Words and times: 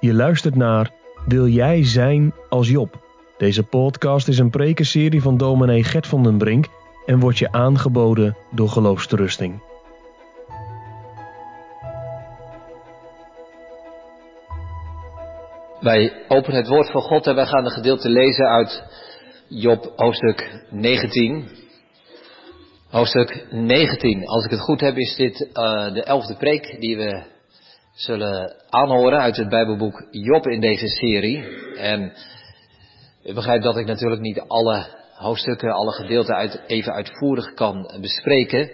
Je 0.00 0.14
luistert 0.14 0.54
naar 0.54 0.90
Wil 1.26 1.46
jij 1.46 1.84
zijn 1.84 2.34
als 2.48 2.68
Job? 2.68 3.00
Deze 3.38 3.62
podcast 3.62 4.28
is 4.28 4.38
een 4.38 4.50
prekenserie 4.50 5.22
van 5.22 5.36
dominee 5.36 5.84
Gert 5.84 6.06
van 6.06 6.22
den 6.22 6.38
Brink 6.38 6.66
en 7.06 7.20
wordt 7.20 7.38
je 7.38 7.52
aangeboden 7.52 8.36
door 8.50 8.68
Geloofsterusting. 8.68 9.62
Wij 15.80 16.12
openen 16.28 16.58
het 16.58 16.68
woord 16.68 16.90
van 16.90 17.02
God 17.02 17.26
en 17.26 17.34
wij 17.34 17.46
gaan 17.46 17.64
een 17.64 17.70
gedeelte 17.70 18.08
lezen 18.08 18.46
uit 18.46 18.82
Job 19.48 19.92
hoofdstuk 19.96 20.64
19. 20.70 21.48
Hoofdstuk 22.90 23.46
19. 23.50 24.26
Als 24.26 24.44
ik 24.44 24.50
het 24.50 24.60
goed 24.60 24.80
heb 24.80 24.96
is 24.96 25.16
dit 25.16 25.40
uh, 25.40 25.92
de 25.92 26.02
elfde 26.02 26.36
preek 26.36 26.76
die 26.80 26.96
we 26.96 27.34
zullen 27.96 28.54
aanhoren 28.68 29.18
uit 29.18 29.36
het 29.36 29.48
Bijbelboek 29.48 30.06
Job 30.10 30.46
in 30.46 30.60
deze 30.60 30.88
serie. 30.88 31.44
En 31.76 32.12
u 33.24 33.34
begrijpt 33.34 33.64
dat 33.64 33.76
ik 33.76 33.86
natuurlijk 33.86 34.20
niet 34.20 34.40
alle 34.46 34.86
hoofdstukken, 35.14 35.70
alle 35.70 35.92
gedeelten 35.92 36.34
uit, 36.34 36.62
even 36.66 36.92
uitvoerig 36.92 37.54
kan 37.54 37.90
bespreken. 38.00 38.70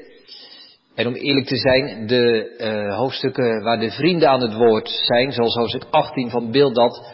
En 0.95 1.07
om 1.07 1.15
eerlijk 1.15 1.47
te 1.47 1.57
zijn, 1.57 2.07
de 2.07 2.55
uh, 2.59 2.97
hoofdstukken 2.97 3.63
waar 3.63 3.79
de 3.79 3.91
vrienden 3.91 4.29
aan 4.29 4.41
het 4.41 4.55
woord 4.55 4.89
zijn, 4.89 5.33
zoals 5.33 5.55
hoofdstuk 5.55 5.87
18 5.91 6.31
van 6.31 6.51
Bildad, 6.51 7.13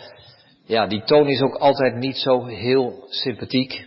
ja, 0.67 0.87
die 0.87 1.03
toon 1.05 1.29
is 1.29 1.41
ook 1.41 1.55
altijd 1.55 1.95
niet 1.95 2.17
zo 2.17 2.47
heel 2.47 3.05
sympathiek. 3.09 3.87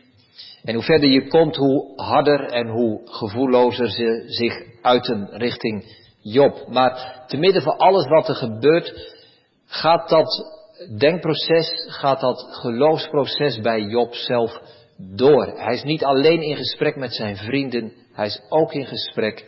En 0.63 0.73
hoe 0.73 0.83
verder 0.83 1.09
je 1.09 1.27
komt, 1.27 1.55
hoe 1.55 1.93
harder 1.95 2.45
en 2.45 2.67
hoe 2.67 3.01
gevoellozer 3.05 3.89
ze 3.89 4.23
zich 4.25 4.53
uiten 4.81 5.29
richting 5.31 5.99
Job. 6.21 6.67
Maar 6.67 7.23
te 7.27 7.37
midden 7.37 7.61
van 7.61 7.77
alles 7.77 8.07
wat 8.07 8.27
er 8.27 8.35
gebeurt, 8.35 9.15
gaat 9.65 10.09
dat 10.09 10.59
denkproces, 10.97 11.85
gaat 11.87 12.19
dat 12.19 12.47
geloofsproces 12.49 13.59
bij 13.59 13.81
Job 13.81 14.13
zelf 14.13 14.61
door. 14.97 15.45
Hij 15.45 15.73
is 15.73 15.83
niet 15.83 16.03
alleen 16.03 16.41
in 16.41 16.55
gesprek 16.55 16.95
met 16.95 17.13
zijn 17.13 17.37
vrienden, 17.37 17.93
hij 18.13 18.25
is 18.25 18.41
ook 18.49 18.73
in 18.73 18.85
gesprek 18.85 19.45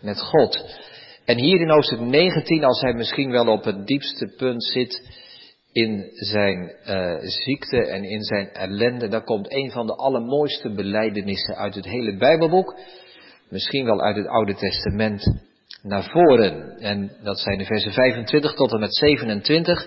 met 0.00 0.20
God. 0.20 0.64
En 1.24 1.38
hier 1.38 1.60
in 1.60 1.70
hoofdstuk 1.70 2.00
19, 2.00 2.64
als 2.64 2.80
hij 2.80 2.92
misschien 2.92 3.30
wel 3.30 3.46
op 3.46 3.64
het 3.64 3.86
diepste 3.86 4.34
punt 4.36 4.64
zit 4.64 5.02
in 5.72 6.10
zijn 6.14 6.72
uh, 6.86 7.18
ziekte 7.20 7.86
en 7.86 8.04
in 8.04 8.22
zijn 8.22 8.48
ellende, 8.52 9.08
dan 9.08 9.24
komt 9.24 9.52
een 9.52 9.70
van 9.70 9.86
de 9.86 9.94
allermooiste 9.94 10.70
belijdenissen 10.70 11.56
uit 11.56 11.74
het 11.74 11.84
hele 11.84 12.16
Bijbelboek, 12.16 12.78
misschien 13.48 13.84
wel 13.84 14.00
uit 14.00 14.16
het 14.16 14.26
Oude 14.26 14.54
Testament, 14.54 15.40
naar 15.86 16.10
voren. 16.10 16.78
En 16.78 17.16
dat 17.22 17.38
zijn 17.38 17.58
de 17.58 17.64
versen 17.64 17.92
25 17.92 18.52
tot 18.54 18.72
en 18.72 18.80
met 18.80 18.94
27. 18.94 19.86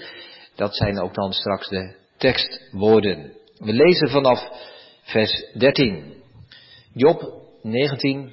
Dat 0.56 0.76
zijn 0.76 1.00
ook 1.00 1.14
dan 1.14 1.34
straks 1.34 1.68
de 1.68 1.96
tekstwoorden. 2.18 3.34
We 3.58 3.74
lezen 3.74 4.10
vanaf 4.10 4.50
vers 5.02 5.46
13. 5.54 6.14
Job 6.94 7.34
19, 7.62 8.32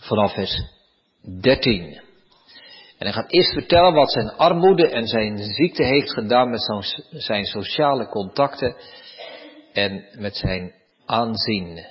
vanaf 0.00 0.34
vers 0.34 0.62
13. 1.40 2.02
En 2.98 3.06
hij 3.06 3.12
gaat 3.12 3.32
eerst 3.32 3.52
vertellen 3.52 3.94
wat 3.94 4.12
zijn 4.12 4.30
armoede 4.30 4.88
en 4.88 5.06
zijn 5.06 5.38
ziekte 5.38 5.84
heeft 5.84 6.12
gedaan 6.12 6.50
met 6.50 6.84
zijn 7.10 7.44
sociale 7.44 8.06
contacten 8.08 8.76
en 9.72 10.04
met 10.18 10.36
zijn 10.36 10.72
aanzien. 11.06 11.86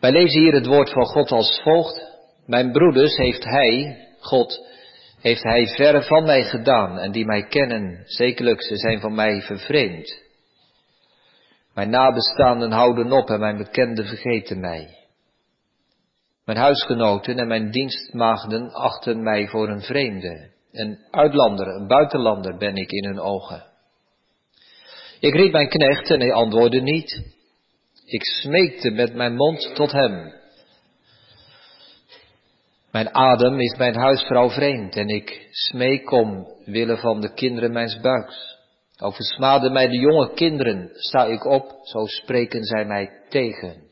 Wij 0.00 0.12
lezen 0.12 0.40
hier 0.40 0.52
het 0.52 0.66
woord 0.66 0.90
van 0.90 1.04
God 1.04 1.30
als 1.30 1.60
volgt. 1.62 2.09
Mijn 2.50 2.72
broeders 2.72 3.16
heeft 3.16 3.44
hij, 3.44 3.98
God, 4.20 4.66
heeft 5.20 5.42
hij 5.42 5.66
verre 5.66 6.02
van 6.02 6.24
mij 6.24 6.44
gedaan 6.44 6.98
en 6.98 7.12
die 7.12 7.24
mij 7.24 7.46
kennen, 7.46 8.02
zekerlijk, 8.04 8.62
ze 8.62 8.76
zijn 8.76 9.00
van 9.00 9.14
mij 9.14 9.42
vervreemd. 9.42 10.22
Mijn 11.74 11.90
nabestaanden 11.90 12.72
houden 12.72 13.12
op 13.12 13.30
en 13.30 13.40
mijn 13.40 13.56
bekenden 13.56 14.06
vergeten 14.06 14.60
mij. 14.60 14.88
Mijn 16.44 16.58
huisgenoten 16.58 17.38
en 17.38 17.46
mijn 17.46 17.70
dienstmaagden 17.70 18.72
achten 18.72 19.22
mij 19.22 19.48
voor 19.48 19.68
een 19.68 19.82
vreemde. 19.82 20.50
Een 20.72 20.98
uitlander, 21.10 21.66
een 21.66 21.86
buitenlander 21.86 22.56
ben 22.56 22.76
ik 22.76 22.90
in 22.90 23.04
hun 23.04 23.20
ogen. 23.20 23.64
Ik 25.20 25.34
riep 25.34 25.52
mijn 25.52 25.68
knecht 25.68 26.10
en 26.10 26.20
hij 26.20 26.32
antwoordde 26.32 26.80
niet. 26.80 27.22
Ik 28.04 28.24
smeekte 28.24 28.90
met 28.90 29.14
mijn 29.14 29.34
mond 29.36 29.74
tot 29.74 29.92
hem. 29.92 30.39
Mijn 32.92 33.14
adem 33.14 33.60
is 33.60 33.76
mijn 33.76 33.94
huisvrouw 33.94 34.50
vreemd 34.50 34.96
en 34.96 35.08
ik 35.08 35.48
smeek 35.50 36.10
om 36.10 36.46
wille 36.64 36.96
van 36.96 37.20
de 37.20 37.32
kinderen 37.32 37.72
mijns 37.72 38.00
buiks. 38.00 38.58
Oversmaden 39.02 39.72
mij 39.72 39.88
de 39.88 39.98
jonge 39.98 40.32
kinderen, 40.34 40.90
sta 40.92 41.24
ik 41.24 41.44
op, 41.44 41.78
zo 41.82 42.06
spreken 42.06 42.64
zij 42.64 42.84
mij 42.84 43.10
tegen. 43.28 43.82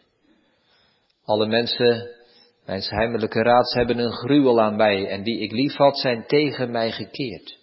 Alle 1.25 1.47
mensen, 1.47 2.08
mijn 2.66 2.82
heimelijke 2.84 3.42
raads, 3.42 3.75
hebben 3.75 3.98
een 3.98 4.12
gruwel 4.12 4.60
aan 4.60 4.76
mij 4.76 5.08
en 5.08 5.22
die 5.22 5.41
ik 5.41 5.53
lief 5.53 5.75
had, 5.75 5.98
zijn 5.98 6.25
tegen 6.26 6.70
mij 6.70 6.91
gekeerd. 6.91 7.58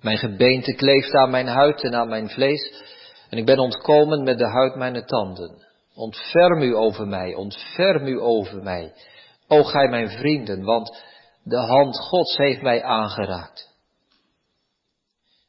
Mijn 0.00 0.18
gebeente 0.18 0.74
kleeft 0.74 1.14
aan 1.14 1.30
mijn 1.30 1.46
huid 1.46 1.82
en 1.84 1.94
aan 1.94 2.08
mijn 2.08 2.28
vlees 2.28 2.82
en 3.28 3.38
ik 3.38 3.44
ben 3.46 3.58
ontkomen 3.58 4.22
met 4.22 4.38
de 4.38 4.48
huid 4.48 4.74
mijn 4.74 5.06
tanden. 5.06 5.66
Ontferm 5.94 6.62
u 6.62 6.76
over 6.76 7.06
mij, 7.06 7.34
ontferm 7.34 8.06
u 8.06 8.20
over 8.20 8.62
mij. 8.62 8.92
O 9.52 9.62
gij 9.62 9.88
mijn 9.88 10.10
vrienden, 10.10 10.64
want 10.64 11.02
de 11.42 11.56
hand 11.56 11.98
Gods 11.98 12.36
heeft 12.36 12.62
mij 12.62 12.82
aangeraakt. 12.82 13.68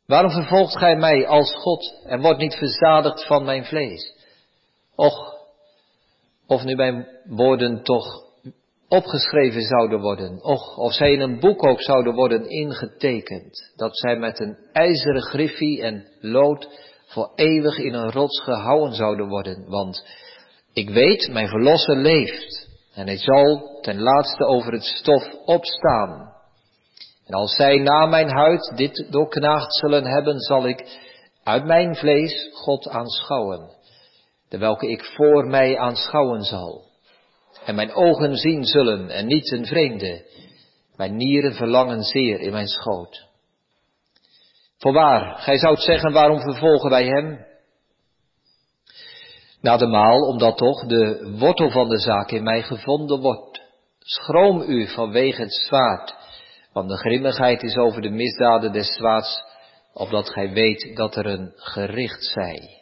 Waarom 0.06 0.32
vervolgt 0.32 0.78
gij 0.78 0.96
mij 0.96 1.28
als 1.28 1.54
God 1.56 2.02
en 2.06 2.22
wordt 2.22 2.40
niet 2.40 2.56
verzadigd 2.56 3.26
van 3.26 3.44
mijn 3.44 3.66
vlees? 3.66 4.16
Och, 4.96 5.34
of 6.48 6.64
nu 6.64 6.76
mijn 6.76 7.08
woorden 7.26 7.84
toch 7.84 8.24
opgeschreven 8.88 9.62
zouden 9.62 10.02
worden, 10.02 10.44
och, 10.44 10.78
of 10.78 10.94
zij 10.94 11.12
in 11.12 11.20
een 11.20 11.40
boek 11.40 11.66
ook 11.66 11.82
zouden 11.82 12.14
worden 12.14 12.50
ingetekend, 12.50 13.72
dat 13.76 13.98
zij 13.98 14.16
met 14.16 14.40
een 14.40 14.58
ijzeren 14.74 15.22
griffie 15.22 15.82
en 15.82 16.08
lood 16.20 16.70
voor 17.06 17.32
eeuwig 17.36 17.78
in 17.78 17.94
een 17.94 18.12
rots 18.12 18.42
gehouden 18.42 18.96
zouden 18.96 19.28
worden, 19.28 19.70
want 19.70 20.06
ik 20.74 20.90
weet, 20.90 21.30
mijn 21.32 21.48
verlosser 21.48 21.98
leeft, 21.98 22.61
en 22.94 23.08
hij 23.08 23.18
zal 23.18 23.80
ten 23.82 24.02
laatste 24.02 24.46
over 24.46 24.74
het 24.74 24.84
stof 24.84 25.34
opstaan. 25.46 26.34
En 27.26 27.34
als 27.34 27.56
zij 27.56 27.78
na 27.78 28.06
mijn 28.06 28.30
huid 28.30 28.74
dit 28.76 29.08
doorknaagd 29.10 29.76
zullen 29.76 30.06
hebben, 30.06 30.40
zal 30.40 30.68
ik 30.68 31.00
uit 31.44 31.66
mijn 31.66 31.96
vlees 31.96 32.50
God 32.54 32.90
aanschouwen, 32.90 33.70
de 34.50 34.58
welke 34.58 34.88
ik 34.88 35.04
voor 35.04 35.48
mij 35.48 35.78
aanschouwen 35.78 36.42
zal. 36.42 36.90
En 37.66 37.76
mijn 37.76 37.94
ogen 37.94 38.36
zien 38.36 38.64
zullen 38.64 39.10
en 39.10 39.26
niet 39.26 39.52
een 39.52 39.66
vreemde. 39.66 40.26
Mijn 40.96 41.16
nieren 41.16 41.54
verlangen 41.54 42.04
zeer 42.04 42.40
in 42.40 42.52
mijn 42.52 42.68
schoot. 42.68 43.28
Voorwaar, 44.78 45.36
gij 45.40 45.58
zoudt 45.58 45.82
zeggen, 45.82 46.12
waarom 46.12 46.42
vervolgen 46.42 46.90
wij 46.90 47.06
hem? 47.06 47.46
Na 49.62 49.78
de 49.78 49.88
maal, 49.88 50.22
omdat 50.22 50.58
toch 50.58 50.86
de 50.86 51.36
wortel 51.40 51.70
van 51.70 51.90
de 51.90 52.00
zaak 52.00 52.32
in 52.32 52.44
mij 52.44 52.62
gevonden 52.62 53.20
wordt. 53.20 53.62
Schroom 54.00 54.62
u 54.62 54.88
vanwege 54.88 55.42
het 55.42 55.54
zwaard, 55.54 56.16
want 56.74 56.90
de 56.90 56.98
grimmigheid 56.98 57.64
is 57.64 57.76
over 57.76 58.02
de 58.02 58.10
misdaden 58.10 58.72
des 58.72 58.94
zwaads, 58.94 59.44
opdat 59.94 60.30
gij 60.30 60.50
weet 60.50 60.96
dat 60.96 61.16
er 61.16 61.26
een 61.26 61.52
gericht 61.56 62.24
zij. 62.24 62.82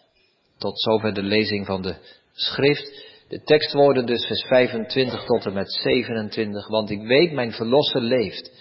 Tot 0.57 0.81
zover 0.81 1.13
de 1.13 1.23
lezing 1.23 1.66
van 1.66 1.81
de 1.81 1.95
schrift. 2.34 3.07
De 3.28 3.44
tekstwoorden 3.44 4.06
dus 4.06 4.25
vers 4.25 4.45
25 4.47 5.23
tot 5.23 5.45
en 5.45 5.53
met 5.53 5.72
27, 5.72 6.68
want 6.68 6.89
ik 6.89 7.01
weet 7.01 7.31
mijn 7.31 7.51
verlosser 7.51 8.01
leeft. 8.01 8.51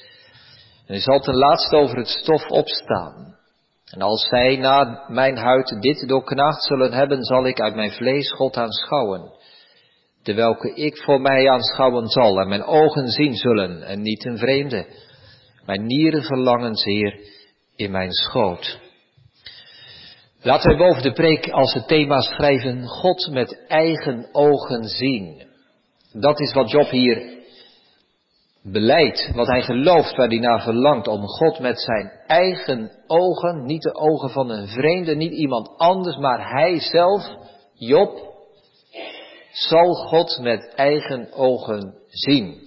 En 0.86 0.94
hij 0.94 1.00
zal 1.00 1.20
ten 1.20 1.34
laatste 1.34 1.76
over 1.76 1.96
het 1.96 2.08
stof 2.08 2.48
opstaan. 2.48 3.37
En 3.90 4.02
als 4.02 4.28
zij 4.28 4.56
na 4.56 5.04
mijn 5.08 5.36
huid 5.36 5.76
dit 5.80 6.08
doorknaagd 6.08 6.62
zullen 6.62 6.92
hebben, 6.92 7.22
zal 7.24 7.46
ik 7.46 7.60
uit 7.60 7.74
mijn 7.74 7.90
vlees 7.90 8.32
God 8.32 8.56
aanschouwen. 8.56 9.32
De 10.22 10.34
welke 10.34 10.74
ik 10.74 10.96
voor 10.96 11.20
mij 11.20 11.50
aanschouwen 11.50 12.08
zal 12.08 12.40
en 12.40 12.48
mijn 12.48 12.64
ogen 12.64 13.08
zien 13.08 13.34
zullen 13.34 13.82
en 13.82 14.02
niet 14.02 14.24
een 14.24 14.38
vreemde. 14.38 14.86
Mijn 15.66 15.86
nieren 15.86 16.22
verlangen 16.22 16.74
zeer 16.74 17.20
in 17.76 17.90
mijn 17.90 18.12
schoot. 18.12 18.78
Laten 20.42 20.70
we 20.70 20.76
boven 20.76 21.02
de 21.02 21.12
preek 21.12 21.48
als 21.48 21.74
het 21.74 21.88
thema 21.88 22.20
schrijven, 22.20 22.86
God 22.86 23.28
met 23.30 23.64
eigen 23.66 24.28
ogen 24.32 24.84
zien. 24.84 25.46
Dat 26.12 26.40
is 26.40 26.52
wat 26.52 26.70
Job 26.70 26.88
hier 26.88 27.37
beleid, 28.72 29.30
wat 29.34 29.46
hij 29.46 29.62
gelooft, 29.62 30.16
waar 30.16 30.28
hij 30.28 30.38
naar 30.38 30.62
verlangt, 30.62 31.08
om 31.08 31.26
God 31.26 31.58
met 31.58 31.80
zijn 31.80 32.10
eigen 32.26 32.92
ogen, 33.06 33.64
niet 33.64 33.82
de 33.82 33.94
ogen 33.94 34.30
van 34.30 34.50
een 34.50 34.68
vreemde, 34.68 35.16
niet 35.16 35.32
iemand 35.32 35.76
anders, 35.76 36.16
maar 36.16 36.50
hij 36.50 36.80
zelf, 36.80 37.36
Job, 37.74 38.36
zal 39.52 39.94
God 39.94 40.38
met 40.40 40.72
eigen 40.74 41.32
ogen 41.32 41.94
zien. 42.08 42.66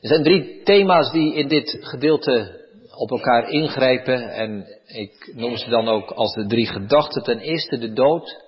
Er 0.00 0.08
zijn 0.08 0.22
drie 0.22 0.62
thema's 0.62 1.10
die 1.12 1.34
in 1.34 1.48
dit 1.48 1.78
gedeelte 1.80 2.60
op 2.96 3.10
elkaar 3.10 3.48
ingrijpen 3.48 4.30
en 4.30 4.66
ik 4.86 5.32
noem 5.34 5.56
ze 5.56 5.70
dan 5.70 5.88
ook 5.88 6.10
als 6.10 6.34
de 6.34 6.46
drie 6.46 6.66
gedachten. 6.66 7.22
Ten 7.22 7.38
eerste 7.38 7.78
de 7.78 7.92
dood, 7.92 8.44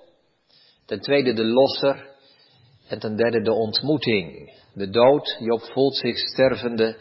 ten 0.85 1.01
tweede 1.01 1.33
de 1.33 1.45
losser 1.45 2.09
en 2.87 2.99
ten 2.99 3.15
derde 3.15 3.41
de 3.41 3.53
ontmoeting. 3.53 4.53
De 4.75 4.89
dood, 4.89 5.37
Job 5.39 5.61
voelt 5.61 5.95
zich 5.95 6.17
stervende 6.17 6.97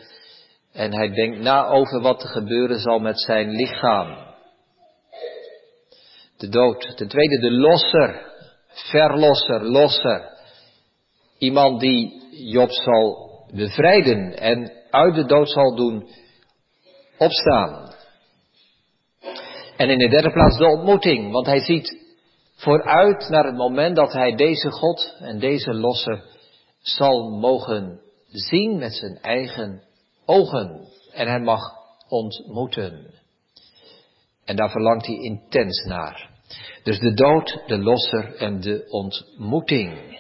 en 0.72 0.94
hij 0.94 1.08
denkt 1.08 1.40
na 1.40 1.66
over 1.66 2.00
wat 2.00 2.22
er 2.22 2.28
gebeuren 2.28 2.78
zal 2.78 2.98
met 2.98 3.20
zijn 3.20 3.50
lichaam. 3.50 4.34
De 6.36 6.48
dood. 6.48 6.96
Ten 6.96 7.08
tweede 7.08 7.38
de 7.38 7.50
losser, 7.50 8.32
verlosser, 8.68 9.64
losser. 9.64 10.30
Iemand 11.38 11.80
die 11.80 12.22
Job 12.30 12.70
zal 12.70 13.30
bevrijden 13.54 14.38
en 14.38 14.72
uit 14.90 15.14
de 15.14 15.24
dood 15.24 15.50
zal 15.50 15.74
doen 15.74 16.08
opstaan. 17.18 17.94
En 19.76 19.90
in 19.90 19.98
de 19.98 20.08
derde 20.08 20.32
plaats 20.32 20.58
de 20.58 20.66
ontmoeting, 20.66 21.32
want 21.32 21.46
hij 21.46 21.60
ziet 21.60 22.02
vooruit 22.56 23.28
naar 23.28 23.44
het 23.44 23.56
moment 23.56 23.96
dat 23.96 24.12
hij 24.12 24.34
deze 24.34 24.70
God 24.70 25.16
en 25.20 25.38
deze 25.38 25.74
losser 25.74 26.33
zal 26.84 27.31
mogen 27.31 28.00
zien 28.28 28.78
met 28.78 28.94
zijn 28.94 29.19
eigen 29.20 29.82
ogen 30.25 30.88
en 31.12 31.28
hij 31.28 31.40
mag 31.40 31.60
ontmoeten. 32.08 33.10
En 34.44 34.56
daar 34.56 34.70
verlangt 34.70 35.06
hij 35.06 35.16
intens 35.16 35.84
naar. 35.84 36.31
Dus 36.82 36.98
de 36.98 37.14
dood, 37.14 37.62
de 37.66 37.78
losser 37.78 38.36
en 38.36 38.60
de 38.60 38.86
ontmoeting. 38.88 40.19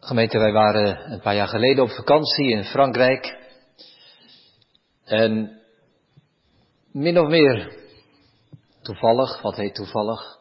Gemeente, 0.00 0.38
wij 0.38 0.52
waren 0.52 1.12
een 1.12 1.20
paar 1.20 1.34
jaar 1.34 1.48
geleden 1.48 1.84
op 1.84 1.90
vakantie 1.90 2.50
in 2.50 2.64
Frankrijk. 2.64 3.38
En 5.04 5.60
min 6.92 7.18
of 7.18 7.28
meer 7.28 7.76
toevallig, 8.82 9.42
wat 9.42 9.56
heet 9.56 9.74
toevallig. 9.74 10.33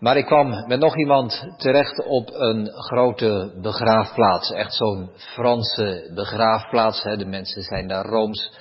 Maar 0.00 0.16
ik 0.16 0.26
kwam 0.26 0.66
met 0.66 0.78
nog 0.78 0.98
iemand 0.98 1.46
terecht 1.56 2.04
op 2.04 2.30
een 2.32 2.66
grote 2.66 3.52
begraafplaats. 3.62 4.52
Echt 4.52 4.74
zo'n 4.74 5.10
Franse 5.14 6.10
begraafplaats. 6.14 7.02
Hè. 7.02 7.16
De 7.16 7.26
mensen 7.26 7.62
zijn 7.62 7.88
daar 7.88 8.06
rooms. 8.06 8.52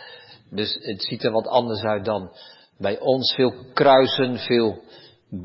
Dus 0.50 0.78
het 0.82 1.04
ziet 1.04 1.24
er 1.24 1.32
wat 1.32 1.48
anders 1.48 1.84
uit 1.84 2.06
dan 2.06 2.32
bij 2.78 3.00
ons. 3.00 3.34
Veel 3.34 3.54
kruisen, 3.74 4.38
veel 4.38 4.82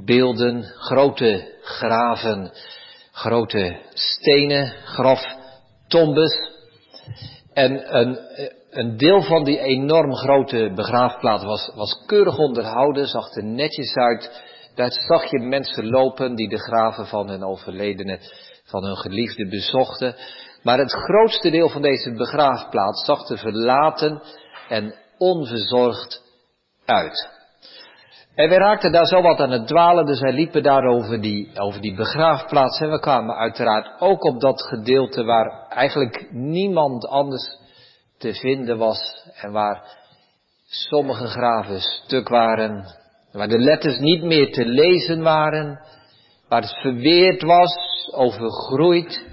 beelden, 0.05 0.63
grote 0.63 1.59
graven, 1.63 2.53
grote 3.13 3.81
stenen, 3.93 4.73
graftombes. 4.85 6.53
En 7.53 7.97
een, 7.97 8.19
een 8.71 8.97
deel 8.97 9.23
van 9.23 9.45
die 9.45 9.59
enorm 9.59 10.15
grote 10.15 10.73
begraafplaats 10.75 11.45
was, 11.45 11.71
was 11.75 12.03
keurig 12.07 12.39
onderhouden, 12.39 13.07
zag 13.07 13.35
er 13.35 13.45
netjes 13.45 13.95
uit. 13.95 14.53
Daar 14.75 14.93
zag 14.93 15.31
je 15.31 15.39
mensen 15.39 15.87
lopen 15.87 16.35
die 16.35 16.49
de 16.49 16.59
graven 16.59 17.07
van 17.07 17.29
hun 17.29 17.45
overledenen, 17.45 18.21
van 18.65 18.85
hun 18.85 18.97
geliefden 18.97 19.49
bezochten. 19.49 20.17
Maar 20.63 20.79
het 20.79 20.93
grootste 20.93 21.51
deel 21.51 21.69
van 21.69 21.83
deze 21.83 22.13
begraafplaats 22.13 23.05
zag 23.05 23.29
er 23.29 23.39
verlaten 23.39 24.23
en 24.69 24.95
onverzorgd 25.19 26.23
uit. 26.85 27.33
En 28.35 28.49
we 28.49 28.55
raakten 28.55 28.93
daar 28.93 29.07
zo 29.07 29.23
wat 29.23 29.41
aan 29.41 29.51
het 29.51 29.67
dwalen, 29.67 30.07
dus 30.07 30.21
wij 30.21 30.33
liepen 30.33 30.63
daar 30.63 30.85
over 30.85 31.21
die, 31.21 31.59
over 31.61 31.81
die 31.81 31.95
begraafplaats. 31.95 32.81
En 32.81 32.91
we 32.91 33.01
kwamen 33.01 33.37
uiteraard 33.37 34.01
ook 34.01 34.25
op 34.25 34.41
dat 34.41 34.63
gedeelte 34.63 35.25
waar 35.25 35.69
eigenlijk 35.69 36.29
niemand 36.31 37.07
anders 37.07 37.59
te 38.19 38.35
vinden 38.35 38.79
was. 38.79 39.29
En 39.35 39.53
waar 39.53 39.83
sommige 40.65 41.27
graven 41.27 41.81
stuk 41.81 42.29
waren. 42.29 43.03
Waar 43.35 43.49
de 43.49 43.59
letters 43.59 43.99
niet 43.99 44.23
meer 44.23 44.53
te 44.53 44.65
lezen 44.65 45.23
waren. 45.23 45.81
Waar 46.49 46.63
het 46.63 46.81
verweerd 46.81 47.43
was, 47.43 47.77
overgroeid. 48.13 49.27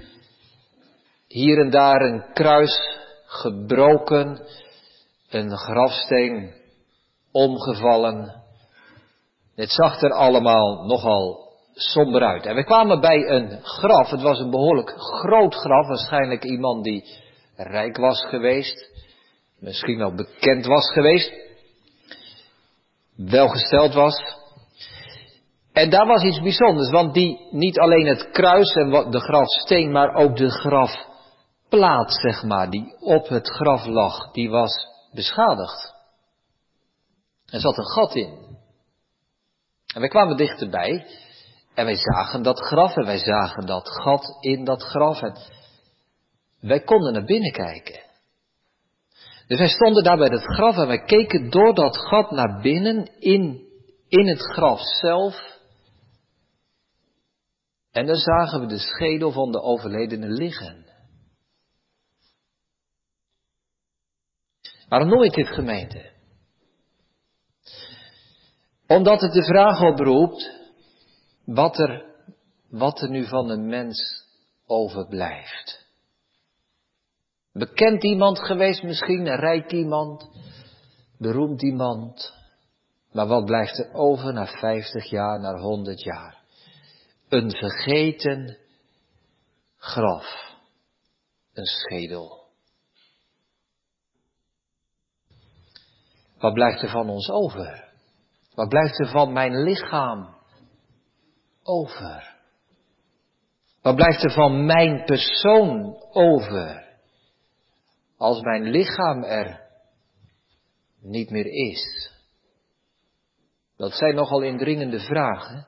Hier 1.28 1.58
en 1.58 1.70
daar 1.70 2.00
een 2.00 2.24
kruis 2.32 2.98
gebroken. 3.26 4.40
Een 5.30 5.56
grafsteen 5.56 6.54
omgevallen. 7.32 8.42
Het 9.54 9.70
zag 9.70 10.02
er 10.02 10.12
allemaal 10.12 10.84
nogal 10.86 11.52
somber 11.74 12.22
uit. 12.22 12.46
En 12.46 12.54
we 12.54 12.64
kwamen 12.64 13.00
bij 13.00 13.28
een 13.28 13.58
graf. 13.62 14.10
Het 14.10 14.22
was 14.22 14.38
een 14.38 14.50
behoorlijk 14.50 14.90
groot 14.96 15.54
graf. 15.54 15.86
Waarschijnlijk 15.86 16.44
iemand 16.44 16.84
die 16.84 17.04
rijk 17.56 17.96
was 17.96 18.24
geweest. 18.24 18.90
Misschien 19.58 19.98
wel 19.98 20.14
bekend 20.14 20.66
was 20.66 20.92
geweest. 20.92 21.32
Welgesteld 23.30 23.94
was. 23.94 24.40
En 25.72 25.90
daar 25.90 26.06
was 26.06 26.22
iets 26.22 26.40
bijzonders. 26.40 26.90
Want 26.90 27.14
die, 27.14 27.48
niet 27.50 27.78
alleen 27.78 28.06
het 28.06 28.30
kruis 28.30 28.72
en 28.74 28.90
de 29.10 29.20
grafsteen, 29.20 29.92
maar 29.92 30.14
ook 30.14 30.36
de 30.36 30.50
grafplaat, 30.50 32.12
zeg 32.12 32.42
maar, 32.42 32.70
die 32.70 32.96
op 33.00 33.28
het 33.28 33.48
graf 33.48 33.86
lag, 33.86 34.30
die 34.32 34.50
was 34.50 34.86
beschadigd. 35.12 35.94
Er 37.46 37.60
zat 37.60 37.78
een 37.78 37.90
gat 37.90 38.14
in. 38.14 38.50
En 39.94 40.00
wij 40.00 40.08
kwamen 40.08 40.36
dichterbij 40.36 41.06
en 41.74 41.84
wij 41.84 41.96
zagen 41.96 42.42
dat 42.42 42.60
graf 42.60 42.96
en 42.96 43.04
wij 43.04 43.18
zagen 43.18 43.66
dat 43.66 43.88
gat 43.88 44.36
in 44.40 44.64
dat 44.64 44.82
graf 44.82 45.22
en 45.22 45.36
wij 46.60 46.80
konden 46.80 47.12
naar 47.12 47.24
binnen 47.24 47.52
kijken. 47.52 48.01
Dus 49.52 49.60
wij 49.60 49.70
stonden 49.70 50.04
daar 50.04 50.16
bij 50.16 50.28
het 50.28 50.42
graf 50.42 50.76
en 50.76 50.86
wij 50.86 51.02
keken 51.04 51.50
door 51.50 51.74
dat 51.74 51.96
gat 51.96 52.30
naar 52.30 52.60
binnen 52.60 53.18
in, 53.18 53.68
in 54.08 54.28
het 54.28 54.40
graf 54.40 54.80
zelf. 54.80 55.60
En 57.90 58.06
daar 58.06 58.16
zagen 58.16 58.60
we 58.60 58.66
de 58.66 58.78
schedel 58.78 59.32
van 59.32 59.52
de 59.52 59.60
overledene 59.60 60.28
liggen. 60.28 60.86
Waarom 64.88 65.08
noem 65.08 65.22
ik 65.22 65.32
dit 65.32 65.48
gemeente? 65.48 66.12
Omdat 68.86 69.20
het 69.20 69.32
de 69.32 69.44
vraag 69.44 69.82
oproept 69.82 70.50
wat 71.44 71.78
er, 71.78 72.04
wat 72.68 73.00
er 73.00 73.10
nu 73.10 73.26
van 73.26 73.50
een 73.50 73.66
mens 73.66 74.24
overblijft. 74.66 75.81
Bekend 77.52 78.04
iemand 78.04 78.38
geweest 78.38 78.82
misschien, 78.82 79.26
een 79.26 79.36
rijk 79.36 79.72
iemand, 79.72 80.30
beroemd 81.18 81.62
iemand. 81.62 82.34
Maar 83.12 83.26
wat 83.26 83.44
blijft 83.44 83.78
er 83.78 83.92
over 83.92 84.32
na 84.32 84.46
50 84.46 85.10
jaar, 85.10 85.40
na 85.40 85.58
100 85.58 86.02
jaar? 86.02 86.42
Een 87.28 87.50
vergeten 87.50 88.58
graf. 89.76 90.50
Een 91.52 91.66
schedel. 91.66 92.40
Wat 96.38 96.52
blijft 96.52 96.82
er 96.82 96.88
van 96.88 97.08
ons 97.08 97.30
over? 97.30 97.92
Wat 98.54 98.68
blijft 98.68 99.00
er 99.00 99.08
van 99.08 99.32
mijn 99.32 99.62
lichaam 99.62 100.34
over? 101.62 102.36
Wat 103.82 103.96
blijft 103.96 104.24
er 104.24 104.32
van 104.32 104.64
mijn 104.64 105.04
persoon 105.04 105.96
over? 106.10 106.91
Als 108.22 108.40
mijn 108.40 108.70
lichaam 108.70 109.22
er 109.22 109.60
niet 111.00 111.30
meer 111.30 111.46
is. 111.46 112.10
Dat 113.76 113.92
zijn 113.92 114.14
nogal 114.14 114.40
indringende 114.42 115.00
vragen. 115.00 115.66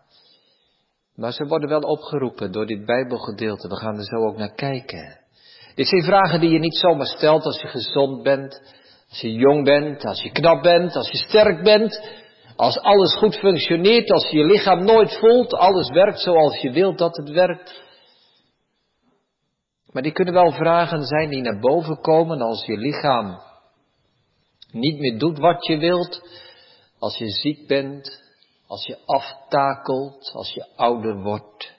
Maar 1.14 1.32
ze 1.32 1.46
worden 1.46 1.68
wel 1.68 1.80
opgeroepen 1.80 2.52
door 2.52 2.66
dit 2.66 2.84
Bijbelgedeelte. 2.84 3.68
We 3.68 3.76
gaan 3.76 3.96
er 3.96 4.04
zo 4.04 4.16
ook 4.16 4.37
naar 4.37 4.54
kijken. 4.54 5.20
Dit 5.75 5.87
zijn 5.87 6.02
vragen 6.02 6.40
die 6.40 6.50
je 6.50 6.58
niet 6.58 6.76
zomaar 6.76 7.06
stelt 7.06 7.44
als 7.44 7.61
je 7.61 7.68
gezond 7.68 8.23
bent, 8.23 8.62
als 9.11 9.20
je 9.20 9.32
jong 9.32 9.64
bent, 9.64 10.04
als 10.04 10.23
je 10.23 10.30
knap 10.30 10.62
bent, 10.62 10.96
als 10.96 11.11
je 11.11 11.18
sterk 11.18 11.62
bent, 11.62 12.08
als 12.56 12.78
alles 12.78 13.16
goed 13.16 13.37
functioneert, 13.37 14.11
als 14.11 14.28
je 14.28 14.44
lichaam 14.44 14.84
nooit 14.84 15.18
voelt, 15.18 15.54
alles 15.54 15.88
werkt 15.88 16.20
zoals 16.20 16.61
je 16.61 16.70
wilt 16.70 16.99
dat 16.99 17.16
het 17.16 17.30
werkt. 17.30 17.82
Maar 19.94 20.02
die 20.02 20.12
kunnen 20.12 20.34
wel 20.34 20.52
vragen 20.52 21.04
zijn 21.04 21.28
die 21.28 21.42
naar 21.42 21.60
boven 21.60 22.00
komen 22.00 22.40
als 22.40 22.64
je 22.64 22.76
lichaam 22.76 23.40
niet 24.70 24.98
meer 24.98 25.18
doet 25.18 25.38
wat 25.38 25.66
je 25.66 25.78
wilt, 25.78 26.28
als 26.98 27.16
je 27.16 27.28
ziek 27.28 27.66
bent, 27.66 28.22
als 28.66 28.86
je 28.86 28.98
aftakelt, 29.06 30.30
als 30.32 30.54
je 30.54 30.66
ouder 30.76 31.22
wordt. 31.22 31.72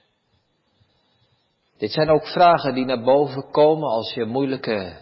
Dit 1.77 1.91
zijn 1.91 2.09
ook 2.09 2.27
vragen 2.27 2.73
die 2.73 2.85
naar 2.85 3.03
boven 3.03 3.51
komen 3.51 3.89
als 3.89 4.13
je 4.13 4.21
een 4.21 4.29
moeilijke 4.29 5.01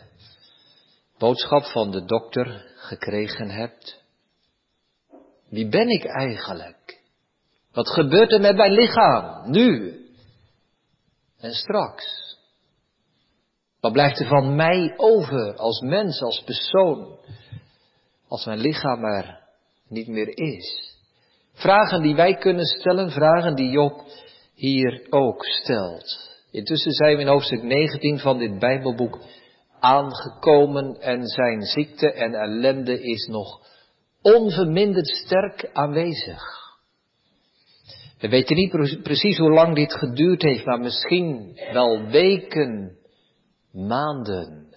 boodschap 1.17 1.63
van 1.63 1.91
de 1.91 2.05
dokter 2.05 2.65
gekregen 2.75 3.50
hebt. 3.50 4.01
Wie 5.50 5.70
ben 5.70 5.89
ik 5.89 6.05
eigenlijk? 6.05 7.01
Wat 7.72 7.89
gebeurt 7.89 8.32
er 8.32 8.41
met 8.41 8.55
mijn 8.55 8.72
lichaam 8.72 9.51
nu 9.51 9.98
en 11.39 11.53
straks? 11.53 12.23
Wat 13.84 13.92
blijft 13.92 14.20
er 14.20 14.28
van 14.28 14.56
mij 14.56 14.94
over 14.98 15.56
als 15.56 15.80
mens, 15.80 16.22
als 16.22 16.44
persoon, 16.44 17.18
als 18.28 18.46
mijn 18.46 18.60
lichaam 18.60 19.04
er 19.04 19.40
niet 19.88 20.08
meer 20.08 20.38
is? 20.38 20.98
Vragen 21.54 22.02
die 22.02 22.16
wij 22.16 22.36
kunnen 22.36 22.66
stellen, 22.66 23.12
vragen 23.12 23.56
die 23.56 23.70
Job 23.70 24.02
hier 24.56 25.08
ook 25.10 25.46
stelt. 25.46 26.32
Intussen 26.52 26.92
zijn 26.92 27.16
we 27.16 27.22
in 27.22 27.28
hoofdstuk 27.28 27.63
19 27.63 28.20
van 28.20 28.38
dit 28.38 28.60
Bijbelboek 28.60 29.20
aangekomen 29.80 31.02
en 31.02 31.28
zijn 31.28 31.62
ziekte 31.62 32.12
en 32.12 32.34
ellende 32.34 33.02
is 33.02 33.28
nog 33.28 33.62
onverminderd 34.22 35.08
sterk 35.08 35.70
aanwezig. 35.74 36.42
We 38.20 38.30
weten 38.30 38.56
niet 38.56 39.04
precies 39.04 39.38
hoe 39.38 39.54
lang 39.54 39.75
dit 39.75 39.94
geduurd 39.94 40.42
heeft, 40.42 40.66
maar 40.66 40.80
misschien 40.80 41.60
wel 41.74 42.06
weken, 42.06 42.98
maanden. 43.74 44.68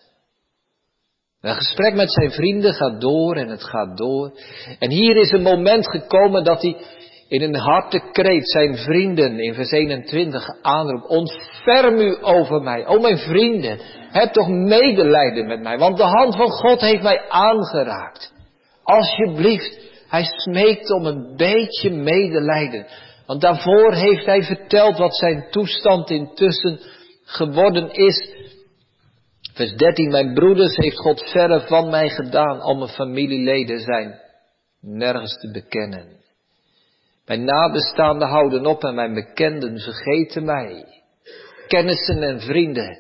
Een 1.41 1.55
gesprek 1.55 1.95
met 1.95 2.13
zijn 2.13 2.31
vrienden 2.31 2.75
gaat 2.75 3.01
door 3.01 3.37
en 3.37 3.49
het 3.49 3.65
gaat 3.65 3.97
door. 3.97 4.33
En 4.79 4.91
hier 4.91 5.17
is 5.17 5.31
een 5.31 5.43
moment 5.43 5.91
gekomen 5.91 6.45
dat 6.45 6.63
hij 6.63 6.77
in 7.29 7.43
een 7.43 7.57
harte 7.57 8.11
kreet 8.13 8.51
zijn 8.51 8.77
vrienden 8.77 9.39
in 9.39 9.55
vers 9.55 9.71
21 9.71 10.49
aanroept. 10.63 11.09
Ontferm 11.09 11.99
u 11.99 12.17
over 12.21 12.63
mij. 12.63 12.87
O 12.87 13.01
mijn 13.01 13.19
vrienden, 13.19 13.79
heb 14.11 14.33
toch 14.33 14.49
medelijden 14.49 15.47
met 15.47 15.61
mij, 15.61 15.79
want 15.79 15.97
de 15.97 16.03
hand 16.03 16.37
van 16.37 16.51
God 16.51 16.81
heeft 16.81 17.03
mij 17.03 17.29
aangeraakt. 17.29 18.33
Alsjeblieft, 18.83 19.81
hij 20.09 20.25
smeekt 20.25 20.93
om 20.93 21.07
een 21.07 21.37
beetje 21.37 21.91
medelijden. 21.91 22.87
Want 23.27 23.41
daarvoor 23.41 23.93
heeft 23.93 24.27
hij 24.27 24.43
verteld 24.43 24.99
wat 24.99 25.17
zijn 25.17 25.47
toestand 25.51 26.11
intussen 26.11 26.81
geworden 27.25 27.91
is. 27.93 28.35
Vers 29.57 29.73
13, 29.77 30.11
mijn 30.11 30.35
broeders 30.35 30.77
heeft 30.77 30.99
God 30.99 31.31
verre 31.31 31.61
van 31.61 31.91
mij 31.91 32.09
gedaan, 32.09 32.61
al 32.61 32.75
mijn 32.75 32.91
familieleden 32.91 33.81
zijn 33.81 34.21
nergens 34.81 35.39
te 35.41 35.51
bekennen. 35.51 36.07
Mijn 37.27 37.45
nabestaanden 37.45 38.29
houden 38.29 38.67
op 38.67 38.85
en 38.85 38.95
mijn 38.95 39.15
bekenden 39.15 39.81
vergeten 39.81 40.45
mij. 40.45 40.85
Kennissen 41.69 42.23
en 42.23 42.41
vrienden, 42.41 42.99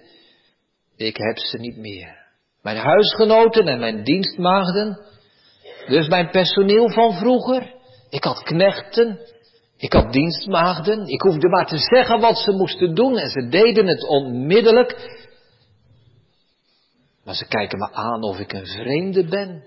ik 0.96 1.16
heb 1.16 1.38
ze 1.38 1.58
niet 1.58 1.76
meer. 1.76 2.16
Mijn 2.62 2.76
huisgenoten 2.76 3.68
en 3.68 3.78
mijn 3.78 4.04
dienstmaagden, 4.04 4.98
dus 5.86 6.08
mijn 6.08 6.30
personeel 6.30 6.90
van 6.90 7.12
vroeger. 7.12 7.74
Ik 8.10 8.24
had 8.24 8.42
knechten, 8.42 9.18
ik 9.76 9.92
had 9.92 10.12
dienstmaagden. 10.12 11.06
Ik 11.06 11.20
hoefde 11.20 11.48
maar 11.48 11.66
te 11.66 11.78
zeggen 11.78 12.20
wat 12.20 12.38
ze 12.38 12.52
moesten 12.52 12.94
doen 12.94 13.18
en 13.18 13.28
ze 13.28 13.48
deden 13.48 13.86
het 13.86 14.08
onmiddellijk. 14.08 15.15
Maar 17.26 17.34
ze 17.34 17.46
kijken 17.46 17.78
me 17.78 17.92
aan 17.92 18.22
of 18.22 18.38
ik 18.38 18.52
een 18.52 18.66
vreemde 18.66 19.24
ben, 19.24 19.64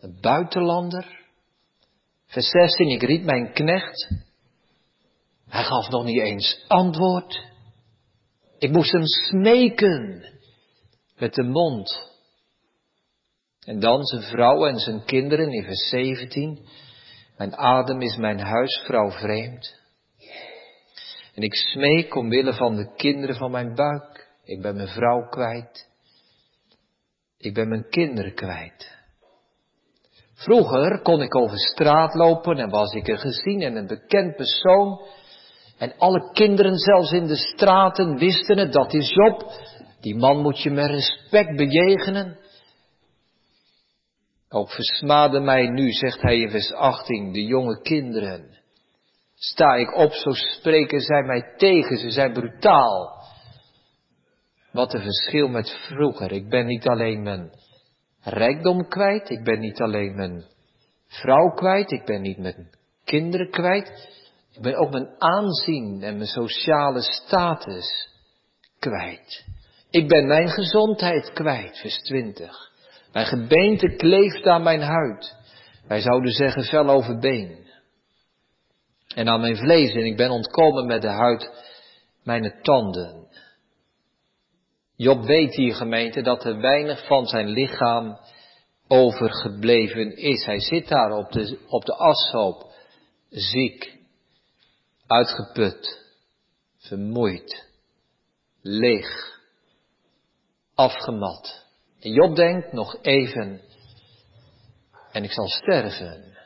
een 0.00 0.18
buitenlander. 0.20 1.20
Vers 2.26 2.48
16, 2.50 2.88
ik 2.88 3.02
riep 3.02 3.24
mijn 3.24 3.52
knecht. 3.52 4.08
Hij 5.48 5.64
gaf 5.64 5.88
nog 5.88 6.04
niet 6.04 6.20
eens 6.20 6.64
antwoord. 6.68 7.44
Ik 8.58 8.70
moest 8.70 8.92
hem 8.92 9.06
smeken 9.06 10.24
met 11.18 11.34
de 11.34 11.42
mond. 11.42 12.10
En 13.64 13.80
dan 13.80 14.04
zijn 14.04 14.22
vrouw 14.22 14.66
en 14.66 14.78
zijn 14.78 15.04
kinderen 15.04 15.52
in 15.52 15.64
vers 15.64 15.88
17. 15.88 16.66
Mijn 17.36 17.56
adem 17.56 18.00
is 18.00 18.16
mijn 18.16 18.40
huisvrouw 18.40 19.10
vreemd. 19.10 19.80
En 21.34 21.42
ik 21.42 21.54
smeek 21.54 22.14
omwille 22.14 22.54
van 22.54 22.76
de 22.76 22.94
kinderen 22.96 23.36
van 23.36 23.50
mijn 23.50 23.74
buik. 23.74 24.28
Ik 24.44 24.62
ben 24.62 24.74
mijn 24.74 24.88
vrouw 24.88 25.28
kwijt. 25.28 25.90
Ik 27.42 27.54
ben 27.54 27.68
mijn 27.68 27.88
kinderen 27.88 28.34
kwijt. 28.34 28.98
Vroeger 30.34 31.02
kon 31.02 31.22
ik 31.22 31.36
over 31.36 31.58
straat 31.58 32.14
lopen 32.14 32.58
en 32.58 32.70
was 32.70 32.92
ik 32.92 33.08
er 33.08 33.18
gezien 33.18 33.62
en 33.62 33.76
een 33.76 33.86
bekend 33.86 34.36
persoon. 34.36 35.00
En 35.78 35.94
alle 35.98 36.30
kinderen 36.32 36.76
zelfs 36.76 37.12
in 37.12 37.26
de 37.26 37.36
straten 37.36 38.18
wisten 38.18 38.58
het, 38.58 38.72
dat 38.72 38.94
is 38.94 39.10
Job. 39.10 39.52
Die 40.00 40.16
man 40.16 40.40
moet 40.40 40.62
je 40.62 40.70
met 40.70 40.90
respect 40.90 41.56
bejegenen. 41.56 42.38
Ook 44.48 44.70
versmaden 44.70 45.44
mij 45.44 45.66
nu, 45.66 45.92
zegt 45.92 46.22
hij 46.22 46.38
in 46.38 46.50
vers 46.50 46.72
18, 46.72 47.32
de 47.32 47.44
jonge 47.44 47.80
kinderen. 47.80 48.58
Sta 49.34 49.74
ik 49.74 49.96
op, 49.96 50.12
zo 50.12 50.30
spreken 50.30 51.00
zij 51.00 51.22
mij 51.22 51.54
tegen, 51.56 51.96
ze 51.96 52.10
zijn 52.10 52.32
brutaal. 52.32 53.21
Wat 54.72 54.94
een 54.94 55.02
verschil 55.02 55.48
met 55.48 55.70
vroeger. 55.70 56.32
Ik 56.32 56.48
ben 56.48 56.66
niet 56.66 56.88
alleen 56.88 57.22
mijn 57.22 57.50
rijkdom 58.20 58.88
kwijt, 58.88 59.30
ik 59.30 59.44
ben 59.44 59.60
niet 59.60 59.80
alleen 59.80 60.14
mijn 60.14 60.44
vrouw 61.06 61.50
kwijt, 61.50 61.90
ik 61.90 62.04
ben 62.04 62.22
niet 62.22 62.38
mijn 62.38 62.70
kinderen 63.04 63.50
kwijt, 63.50 64.08
ik 64.52 64.62
ben 64.62 64.76
ook 64.76 64.90
mijn 64.90 65.08
aanzien 65.18 66.02
en 66.02 66.16
mijn 66.16 66.28
sociale 66.28 67.02
status 67.02 68.08
kwijt. 68.78 69.44
Ik 69.90 70.08
ben 70.08 70.26
mijn 70.26 70.48
gezondheid 70.48 71.32
kwijt, 71.32 71.78
vers 71.78 71.98
20. 71.98 72.70
Mijn 73.12 73.26
gebeente 73.26 73.96
kleeft 73.96 74.46
aan 74.46 74.62
mijn 74.62 74.80
huid. 74.80 75.36
Wij 75.86 76.00
zouden 76.00 76.32
zeggen 76.32 76.64
vel 76.64 76.88
over 76.88 77.18
been. 77.18 77.66
En 79.14 79.28
aan 79.28 79.40
mijn 79.40 79.56
vlees 79.56 79.94
en 79.94 80.04
ik 80.04 80.16
ben 80.16 80.30
ontkomen 80.30 80.86
met 80.86 81.02
de 81.02 81.08
huid 81.08 81.50
mijn 82.24 82.54
tanden. 82.62 83.21
Job 84.96 85.24
weet 85.24 85.54
hier 85.54 85.74
gemeente 85.74 86.22
dat 86.22 86.44
er 86.44 86.60
weinig 86.60 87.06
van 87.06 87.26
zijn 87.26 87.48
lichaam 87.48 88.18
overgebleven 88.88 90.16
is. 90.16 90.44
Hij 90.44 90.60
zit 90.60 90.88
daar 90.88 91.12
op 91.12 91.32
de, 91.32 91.58
op 91.66 91.84
de 91.84 91.94
ashoop, 91.94 92.72
ziek, 93.30 93.98
uitgeput, 95.06 96.00
vermoeid, 96.78 97.68
leeg, 98.62 99.40
afgemat. 100.74 101.66
En 102.00 102.12
Job 102.12 102.36
denkt 102.36 102.72
nog 102.72 102.98
even, 103.02 103.60
en 105.12 105.24
ik 105.24 105.32
zal 105.32 105.48
sterven. 105.48 106.36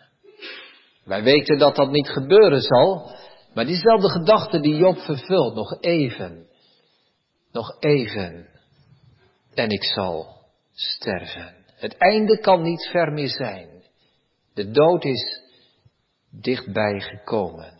Wij 1.04 1.22
weten 1.22 1.58
dat 1.58 1.76
dat 1.76 1.90
niet 1.90 2.08
gebeuren 2.08 2.60
zal, 2.60 3.14
maar 3.54 3.64
die 3.64 3.74
is 3.74 3.82
wel 3.82 4.00
de 4.00 4.10
gedachte 4.10 4.60
die 4.60 4.76
Job 4.76 4.98
vervult, 4.98 5.54
nog 5.54 5.80
even. 5.80 6.45
Nog 7.56 7.76
even. 7.80 8.48
En 9.54 9.70
ik 9.70 9.84
zal 9.84 10.44
sterven. 10.72 11.64
Het 11.66 11.96
einde 11.96 12.38
kan 12.38 12.62
niet 12.62 12.88
ver 12.90 13.12
meer 13.12 13.28
zijn. 13.28 13.84
De 14.54 14.70
dood 14.70 15.04
is 15.04 15.40
dichtbij 16.30 17.00
gekomen. 17.00 17.78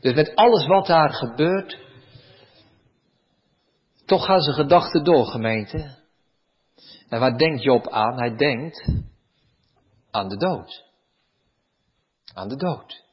Dus 0.00 0.14
met 0.14 0.34
alles 0.34 0.66
wat 0.66 0.86
daar 0.86 1.10
gebeurt, 1.10 1.78
toch 4.04 4.24
gaan 4.24 4.40
ze 4.40 4.52
gedachten 4.52 5.04
door, 5.04 5.26
gemeente. 5.26 5.98
En 7.08 7.20
waar 7.20 7.38
denkt 7.38 7.62
Job 7.62 7.88
aan? 7.88 8.18
Hij 8.18 8.36
denkt 8.36 8.88
aan 10.10 10.28
de 10.28 10.36
dood. 10.36 10.84
Aan 12.34 12.48
de 12.48 12.56
dood. 12.56 13.04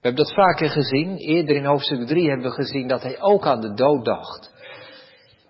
We 0.00 0.06
hebben 0.08 0.24
dat 0.24 0.34
vaker 0.34 0.68
gezien. 0.68 1.16
Eerder 1.16 1.56
in 1.56 1.64
hoofdstuk 1.64 2.06
3 2.06 2.28
hebben 2.28 2.46
we 2.46 2.54
gezien 2.54 2.88
dat 2.88 3.02
hij 3.02 3.20
ook 3.20 3.46
aan 3.46 3.60
de 3.60 3.74
dood 3.74 4.04
dacht. 4.04 4.52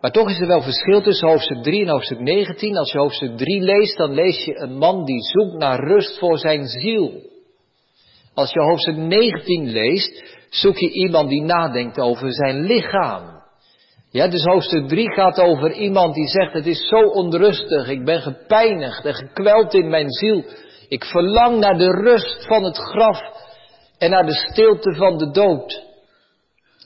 Maar 0.01 0.11
toch 0.11 0.31
is 0.31 0.41
er 0.41 0.47
wel 0.47 0.63
verschil 0.63 1.03
tussen 1.03 1.29
hoofdstuk 1.29 1.63
3 1.63 1.83
en 1.83 1.89
hoofdstuk 1.89 2.21
19. 2.21 2.77
Als 2.77 2.93
je 2.93 2.99
hoofdstuk 2.99 3.37
3 3.37 3.61
leest, 3.61 3.97
dan 3.97 4.15
lees 4.15 4.45
je 4.45 4.59
een 4.59 4.79
man 4.79 5.05
die 5.05 5.23
zoekt 5.23 5.59
naar 5.59 5.85
rust 5.85 6.19
voor 6.19 6.39
zijn 6.39 6.67
ziel. 6.67 7.23
Als 8.35 8.53
je 8.53 8.61
hoofdstuk 8.61 8.97
19 8.97 9.71
leest, 9.71 10.25
zoek 10.49 10.79
je 10.79 10.91
iemand 10.91 11.29
die 11.29 11.43
nadenkt 11.43 11.99
over 11.99 12.33
zijn 12.33 12.61
lichaam. 12.61 13.43
Ja, 14.11 14.29
dus 14.29 14.45
hoofdstuk 14.45 14.89
3 14.89 15.13
gaat 15.13 15.41
over 15.41 15.73
iemand 15.73 16.15
die 16.15 16.29
zegt, 16.29 16.53
het 16.53 16.67
is 16.67 16.89
zo 16.89 17.01
onrustig, 17.01 17.89
ik 17.89 18.05
ben 18.05 18.21
gepijnigd 18.21 19.05
en 19.05 19.15
gekweld 19.15 19.75
in 19.75 19.89
mijn 19.89 20.11
ziel. 20.11 20.45
Ik 20.89 21.05
verlang 21.05 21.59
naar 21.59 21.79
de 21.79 21.91
rust 21.91 22.47
van 22.47 22.65
het 22.65 22.77
graf 22.77 23.40
en 24.01 24.11
naar 24.11 24.27
de 24.27 24.35
stilte 24.35 24.95
van 24.95 25.19
de 25.19 25.31
dood. 25.31 25.83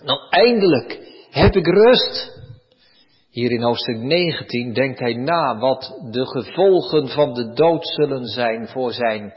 Dan 0.04 0.18
eindelijk 0.30 0.98
heb 1.30 1.54
ik 1.54 1.66
rust. 1.66 2.42
Hier 3.30 3.50
in 3.50 3.62
hoofdstuk 3.62 3.96
19 3.96 4.72
denkt 4.72 4.98
hij 4.98 5.14
na 5.14 5.58
wat 5.58 5.98
de 6.10 6.26
gevolgen 6.26 7.08
van 7.08 7.34
de 7.34 7.52
dood 7.52 7.86
zullen 7.88 8.26
zijn 8.26 8.68
voor 8.68 8.92
zijn 8.92 9.34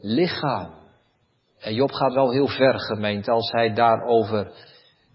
lichaam. 0.00 0.74
En 1.60 1.74
Job 1.74 1.92
gaat 1.92 2.12
wel 2.12 2.30
heel 2.30 2.48
ver 2.48 2.80
gemeend 2.80 3.28
als 3.28 3.50
hij 3.50 3.72
daarover 3.72 4.52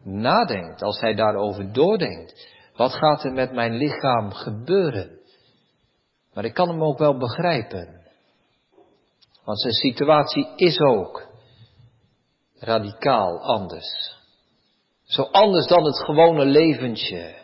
nadenkt, 0.03 0.81
als 0.81 1.00
hij 1.00 1.15
daarover 1.15 1.74
doordenkt. 1.74 2.48
Wat 2.75 2.93
gaat 2.93 3.24
er 3.24 3.33
met 3.33 3.51
mijn 3.51 3.74
lichaam 3.74 4.31
gebeuren? 4.31 5.19
Maar 6.33 6.45
ik 6.45 6.53
kan 6.53 6.69
hem 6.69 6.83
ook 6.83 6.98
wel 6.98 7.17
begrijpen. 7.17 8.01
Want 9.43 9.62
zijn 9.62 9.74
situatie 9.74 10.48
is 10.55 10.79
ook 10.79 11.28
radicaal 12.60 13.39
anders. 13.42 14.18
Zo 15.04 15.22
anders 15.22 15.68
dan 15.68 15.86
het 15.86 16.04
gewone 16.04 16.46
leventje. 16.46 17.36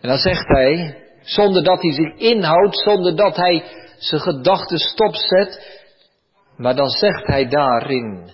En 0.00 0.08
dan 0.08 0.18
zegt 0.18 0.46
hij, 0.46 1.04
zonder 1.22 1.64
dat 1.64 1.82
hij 1.82 1.92
zich 1.92 2.14
inhoudt, 2.14 2.78
zonder 2.78 3.16
dat 3.16 3.36
hij 3.36 3.64
zijn 3.98 4.20
gedachten 4.20 4.78
stopzet, 4.78 5.80
maar 6.56 6.74
dan 6.74 6.88
zegt 6.88 7.26
hij 7.26 7.48
daarin, 7.48 8.30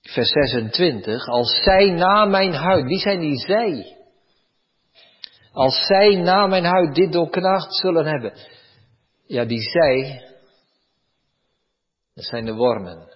vers 0.00 0.28
26, 0.28 1.28
als 1.28 1.62
zij 1.62 1.90
na 1.90 2.24
mijn 2.24 2.52
huid, 2.52 2.84
wie 2.84 2.98
zijn 2.98 3.20
die 3.20 3.38
zij? 3.38 3.96
Als 5.52 5.86
zij 5.86 6.16
na 6.16 6.46
mijn 6.46 6.64
huid 6.64 6.94
dit 6.94 7.12
doorknaagd 7.12 7.74
zullen 7.74 8.06
hebben. 8.06 8.32
Ja, 9.26 9.44
die 9.44 9.62
zij, 9.62 10.24
dat 12.14 12.24
zijn 12.24 12.44
de 12.44 12.54
wormen. 12.54 13.13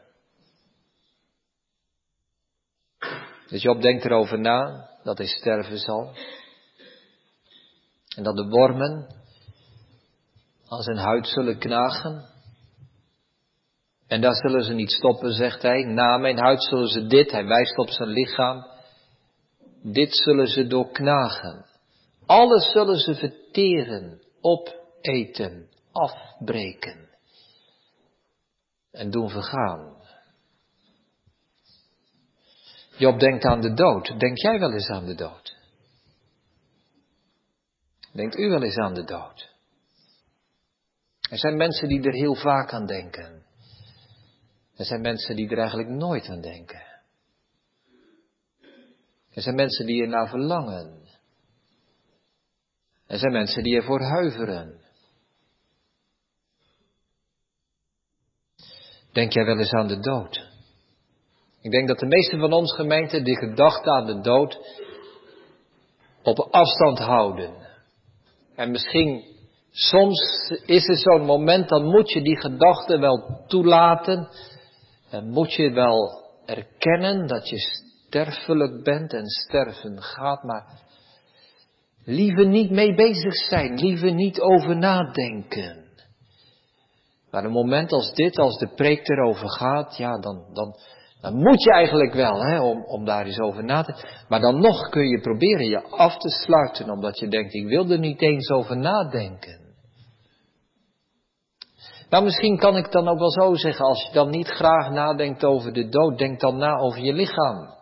Dus 3.49 3.62
Job 3.62 3.83
denkt 3.83 4.05
erover 4.05 4.40
na 4.40 4.90
dat 5.02 5.19
hij 5.19 5.26
sterven 5.26 5.78
zal. 5.78 6.12
En 8.17 8.23
dat 8.23 8.37
de 8.37 8.49
wormen 8.49 9.07
aan 10.69 10.83
zijn 10.83 10.97
huid 10.97 11.26
zullen 11.26 11.59
knagen. 11.59 12.25
En 14.07 14.21
daar 14.21 14.35
zullen 14.35 14.62
ze 14.62 14.73
niet 14.73 14.90
stoppen, 14.90 15.33
zegt 15.33 15.62
hij. 15.62 15.85
Na 15.85 16.17
mijn 16.17 16.38
huid 16.38 16.62
zullen 16.62 16.88
ze 16.88 17.07
dit, 17.07 17.31
hij 17.31 17.47
wijst 17.47 17.78
op 17.78 17.88
zijn 17.88 18.09
lichaam. 18.09 18.67
Dit 19.83 20.14
zullen 20.14 20.47
ze 20.47 20.67
doorknagen. 20.67 21.67
Alles 22.26 22.73
zullen 22.73 22.99
ze 22.99 23.14
verteren, 23.14 24.23
opeten, 24.40 25.69
afbreken 25.93 27.09
en 28.90 29.11
doen 29.11 29.31
vergaan. 29.31 29.97
Job 32.99 33.21
denkt 33.21 33.45
aan 33.45 33.61
de 33.61 33.75
dood. 33.75 34.19
Denk 34.19 34.38
jij 34.38 34.59
wel 34.59 34.73
eens 34.73 34.88
aan 34.88 35.07
de 35.07 35.14
dood? 35.14 35.57
Denkt 38.12 38.38
u 38.38 38.49
wel 38.49 38.62
eens 38.62 38.76
aan 38.76 38.95
de 38.95 39.05
dood? 39.05 39.57
Er 41.31 41.38
zijn 41.38 41.57
mensen 41.57 41.88
die 41.88 42.02
er 42.02 42.14
heel 42.14 42.35
vaak 42.35 42.73
aan 42.73 42.87
denken. 42.87 43.47
Er 44.76 44.85
zijn 44.85 45.00
mensen 45.00 45.37
die 45.37 45.49
er 45.49 45.59
eigenlijk 45.59 45.88
nooit 45.88 46.28
aan 46.28 46.40
denken. 46.40 46.83
Er 49.31 49.43
zijn 49.43 49.55
mensen 49.55 49.87
die 49.87 50.02
er 50.02 50.09
naar 50.09 50.28
verlangen. 50.28 51.09
Er 53.07 53.19
zijn 53.19 53.33
mensen 53.33 53.62
die 53.62 53.76
ervoor 53.76 54.02
huiveren. 54.02 54.81
Denk 59.12 59.33
jij 59.33 59.45
wel 59.45 59.59
eens 59.59 59.73
aan 59.73 59.88
de 59.88 60.00
dood? 60.00 60.48
Ik 61.62 61.71
denk 61.71 61.88
dat 61.88 61.99
de 61.99 62.07
meeste 62.07 62.38
van 62.38 62.53
ons 62.53 62.75
gemeenten 62.75 63.25
die 63.25 63.37
gedachte 63.37 63.91
aan 63.91 64.07
de 64.07 64.21
dood 64.21 64.59
op 66.23 66.38
afstand 66.50 66.99
houden. 66.99 67.55
En 68.55 68.71
misschien 68.71 69.25
soms 69.71 70.21
is 70.67 70.88
er 70.88 70.97
zo'n 70.97 71.25
moment, 71.25 71.69
dan 71.69 71.85
moet 71.85 72.11
je 72.12 72.23
die 72.23 72.41
gedachte 72.41 72.99
wel 72.99 73.45
toelaten. 73.47 74.29
En 75.11 75.29
moet 75.29 75.53
je 75.53 75.71
wel 75.71 76.27
erkennen 76.47 77.27
dat 77.27 77.49
je 77.49 77.59
sterfelijk 77.59 78.83
bent 78.83 79.12
en 79.12 79.27
sterven 79.27 80.03
gaat, 80.03 80.43
maar 80.43 80.67
liever 82.05 82.47
niet 82.47 82.71
mee 82.71 82.95
bezig 82.95 83.35
zijn, 83.35 83.75
liever 83.75 84.15
niet 84.15 84.41
over 84.41 84.77
nadenken. 84.77 85.87
Maar 87.31 87.45
een 87.45 87.50
moment 87.50 87.93
als 87.93 88.12
dit, 88.12 88.38
als 88.38 88.59
de 88.59 88.69
preek 88.75 89.09
erover 89.09 89.50
gaat, 89.50 89.97
ja, 89.97 90.19
dan, 90.19 90.45
dan, 90.53 90.75
dan 91.21 91.35
moet 91.35 91.63
je 91.63 91.73
eigenlijk 91.73 92.15
wel, 92.15 92.43
hè, 92.43 92.61
om, 92.61 92.85
om 92.85 93.05
daar 93.05 93.27
eens 93.27 93.39
over 93.39 93.65
na 93.65 93.83
te 93.83 94.25
Maar 94.29 94.41
dan 94.41 94.61
nog 94.61 94.89
kun 94.89 95.09
je 95.09 95.21
proberen 95.21 95.67
je 95.67 95.83
af 95.83 96.17
te 96.17 96.29
sluiten, 96.29 96.91
omdat 96.91 97.19
je 97.19 97.29
denkt, 97.29 97.55
ik 97.55 97.67
wil 97.67 97.91
er 97.91 97.99
niet 97.99 98.23
eens 98.23 98.50
over 98.50 98.76
nadenken. 98.76 99.67
Nou, 102.09 102.25
misschien 102.25 102.59
kan 102.59 102.76
ik 102.76 102.93
dan 102.93 103.09
ook 103.09 103.19
wel 103.19 103.31
zo 103.31 103.54
zeggen, 103.54 103.85
als 103.85 104.07
je 104.07 104.13
dan 104.13 104.31
niet 104.31 104.49
graag 104.49 104.91
nadenkt 104.91 105.45
over 105.45 105.73
de 105.73 105.89
dood, 105.89 106.19
denk 106.19 106.41
dan 106.41 106.57
na 106.57 106.76
over 106.76 107.00
je 107.00 107.13
lichaam. 107.13 107.76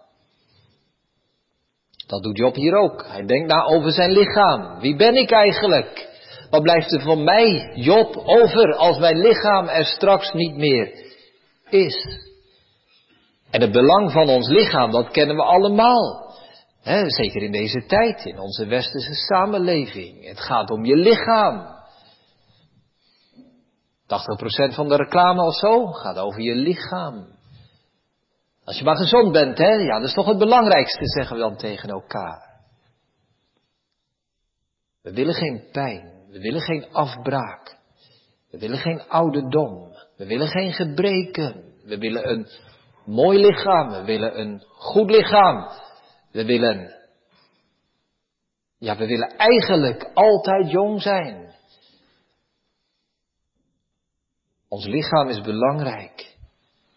Dat 2.07 2.23
doet 2.23 2.37
Job 2.37 2.55
hier 2.55 2.75
ook. 2.75 3.07
Hij 3.07 3.27
denkt 3.27 3.49
na 3.49 3.65
over 3.65 3.91
zijn 3.91 4.11
lichaam. 4.11 4.81
Wie 4.81 4.97
ben 4.97 5.15
ik 5.15 5.31
eigenlijk? 5.31 6.09
Wat 6.51 6.63
blijft 6.63 6.93
er 6.93 7.01
van 7.01 7.25
mij, 7.25 7.73
Job, 7.75 8.17
over 8.17 8.75
als 8.75 8.99
mijn 8.99 9.17
lichaam 9.17 9.69
er 9.69 9.85
straks 9.85 10.33
niet 10.33 10.57
meer 10.57 10.91
is? 11.69 12.25
En 13.51 13.61
het 13.61 13.73
belang 13.73 14.13
van 14.13 14.29
ons 14.29 14.49
lichaam, 14.49 14.91
dat 14.91 15.11
kennen 15.11 15.37
we 15.37 15.43
allemaal. 15.43 16.35
Zeker 17.07 17.43
in 17.43 17.53
deze 17.53 17.87
tijd, 17.87 18.25
in 18.25 18.39
onze 18.39 18.67
westerse 18.67 19.15
samenleving. 19.15 20.27
Het 20.27 20.41
gaat 20.41 20.71
om 20.71 20.85
je 20.85 20.97
lichaam. 20.97 21.75
80% 24.07 24.75
van 24.75 24.89
de 24.89 24.97
reclame 24.97 25.43
of 25.43 25.55
zo 25.55 25.87
gaat 25.87 26.19
over 26.19 26.41
je 26.41 26.55
lichaam. 26.55 27.27
Als 28.65 28.79
je 28.79 28.85
maar 28.85 28.97
gezond 28.97 29.33
bent, 29.33 29.59
hè, 29.59 29.71
ja, 29.71 29.99
dat 29.99 30.09
is 30.09 30.15
toch 30.15 30.27
het 30.27 30.39
belangrijkste, 30.39 31.07
zeggen 31.07 31.37
we 31.37 31.43
dan 31.43 31.57
tegen 31.57 31.89
elkaar. 31.89 32.47
We 35.03 35.13
willen 35.13 35.35
geen 35.35 35.65
pijn. 35.73 36.13
We 36.31 36.41
willen 36.41 36.61
geen 36.61 36.87
afbraak. 36.93 37.79
We 38.51 38.59
willen 38.59 38.79
geen 38.79 39.09
ouderdom. 39.09 39.95
We 40.17 40.27
willen 40.27 40.49
geen 40.49 40.73
gebreken. 40.73 41.65
We 41.85 41.99
willen 41.99 42.31
een 42.31 42.49
mooi 43.07 43.39
lichaam. 43.39 43.91
We 43.91 44.05
willen 44.05 44.41
een 44.41 44.63
goed 44.69 45.11
lichaam. 45.11 45.69
We 46.33 46.45
willen, 46.45 46.95
ja, 48.79 48.97
we 48.97 49.07
willen 49.07 49.37
eigenlijk 49.37 50.11
altijd 50.15 50.71
jong 50.71 51.03
zijn. 51.03 51.55
Ons 54.69 54.87
lichaam 54.87 55.29
is 55.29 55.41
belangrijk. 55.41 56.35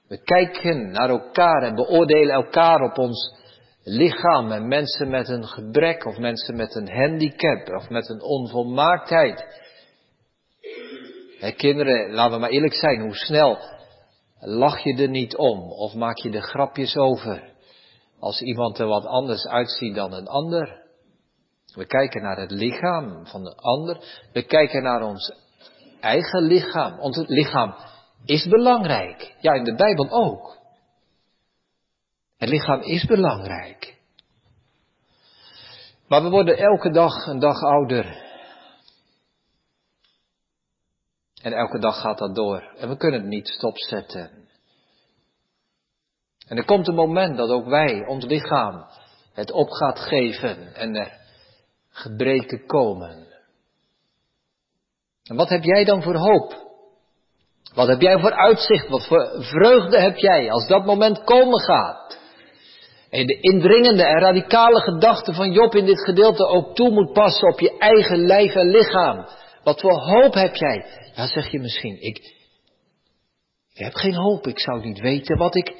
We 0.07 0.23
kijken 0.23 0.91
naar 0.91 1.09
elkaar 1.09 1.63
en 1.63 1.75
beoordelen 1.75 2.33
elkaar 2.33 2.81
op 2.81 2.97
ons 2.97 3.37
lichaam 3.83 4.51
en 4.51 4.67
mensen 4.67 5.09
met 5.09 5.27
een 5.27 5.47
gebrek 5.47 6.05
of 6.05 6.17
mensen 6.17 6.55
met 6.55 6.75
een 6.75 6.89
handicap 6.91 7.69
of 7.69 7.89
met 7.89 8.09
een 8.09 8.21
onvolmaaktheid. 8.21 9.45
Hè, 11.39 11.51
kinderen, 11.51 12.13
laten 12.13 12.33
we 12.33 12.39
maar 12.39 12.49
eerlijk 12.49 12.75
zijn, 12.75 13.01
hoe 13.01 13.15
snel 13.15 13.57
lach 14.39 14.79
je 14.79 14.93
er 14.93 15.09
niet 15.09 15.37
om 15.37 15.71
of 15.71 15.93
maak 15.93 16.17
je 16.17 16.31
er 16.31 16.41
grapjes 16.41 16.97
over 16.97 17.53
als 18.19 18.41
iemand 18.41 18.79
er 18.79 18.87
wat 18.87 19.05
anders 19.05 19.45
uitziet 19.47 19.95
dan 19.95 20.13
een 20.13 20.27
ander. 20.27 20.87
We 21.73 21.85
kijken 21.85 22.21
naar 22.21 22.37
het 22.37 22.51
lichaam 22.51 23.27
van 23.27 23.43
de 23.43 23.55
ander, 23.55 23.97
we 24.33 24.41
kijken 24.41 24.83
naar 24.83 25.01
ons 25.01 25.33
eigen 25.99 26.43
lichaam. 26.43 26.99
Ons 26.99 27.17
lichaam 27.27 27.75
is 28.25 28.47
belangrijk, 28.47 29.35
ja 29.41 29.53
in 29.53 29.63
de 29.63 29.75
Bijbel 29.75 30.09
ook. 30.09 30.57
Het 32.37 32.49
lichaam 32.49 32.81
is 32.81 33.05
belangrijk. 33.05 33.97
Maar 36.07 36.23
we 36.23 36.29
worden 36.29 36.57
elke 36.57 36.89
dag 36.89 37.25
een 37.25 37.39
dag 37.39 37.61
ouder. 37.61 38.28
En 41.41 41.53
elke 41.53 41.79
dag 41.79 42.01
gaat 42.01 42.17
dat 42.17 42.35
door. 42.35 42.73
En 42.77 42.89
we 42.89 42.97
kunnen 42.97 43.19
het 43.19 43.29
niet 43.29 43.47
stopzetten. 43.47 44.47
En 46.47 46.57
er 46.57 46.65
komt 46.65 46.87
een 46.87 46.95
moment 46.95 47.37
dat 47.37 47.49
ook 47.49 47.65
wij, 47.65 48.05
ons 48.07 48.25
lichaam, 48.25 48.85
het 49.33 49.51
op 49.51 49.69
gaat 49.69 49.99
geven 49.99 50.73
en 50.75 50.95
er 50.95 51.11
gebreken 51.89 52.65
komen. 52.65 53.27
En 55.23 55.35
wat 55.35 55.49
heb 55.49 55.63
jij 55.63 55.83
dan 55.83 56.01
voor 56.01 56.15
hoop? 56.15 56.67
Wat 57.73 57.87
heb 57.87 58.01
jij 58.01 58.19
voor 58.19 58.33
uitzicht? 58.33 58.89
Wat 58.89 59.07
voor 59.07 59.35
vreugde 59.39 59.99
heb 59.99 60.17
jij 60.17 60.51
als 60.51 60.67
dat 60.67 60.85
moment 60.85 61.23
komen 61.23 61.59
gaat? 61.59 62.17
En 63.09 63.25
de 63.25 63.39
indringende 63.39 64.03
en 64.03 64.19
radicale 64.19 64.79
gedachte 64.79 65.33
van 65.33 65.51
Job 65.51 65.75
in 65.75 65.85
dit 65.85 66.03
gedeelte 66.03 66.45
ook 66.45 66.75
toe 66.75 66.89
moet 66.89 67.13
passen 67.13 67.47
op 67.47 67.59
je 67.59 67.77
eigen 67.77 68.25
lijf 68.25 68.55
en 68.55 68.69
lichaam. 68.69 69.27
Wat 69.63 69.81
voor 69.81 69.99
hoop 69.99 70.33
heb 70.33 70.55
jij? 70.55 70.85
Ja, 71.15 71.27
zeg 71.27 71.51
je 71.51 71.59
misschien, 71.59 72.01
ik, 72.01 72.17
ik 73.73 73.85
heb 73.85 73.93
geen 73.93 74.15
hoop, 74.15 74.47
ik 74.47 74.59
zou 74.59 74.85
niet 74.85 74.99
weten 74.99 75.37
wat 75.37 75.55
ik 75.55 75.73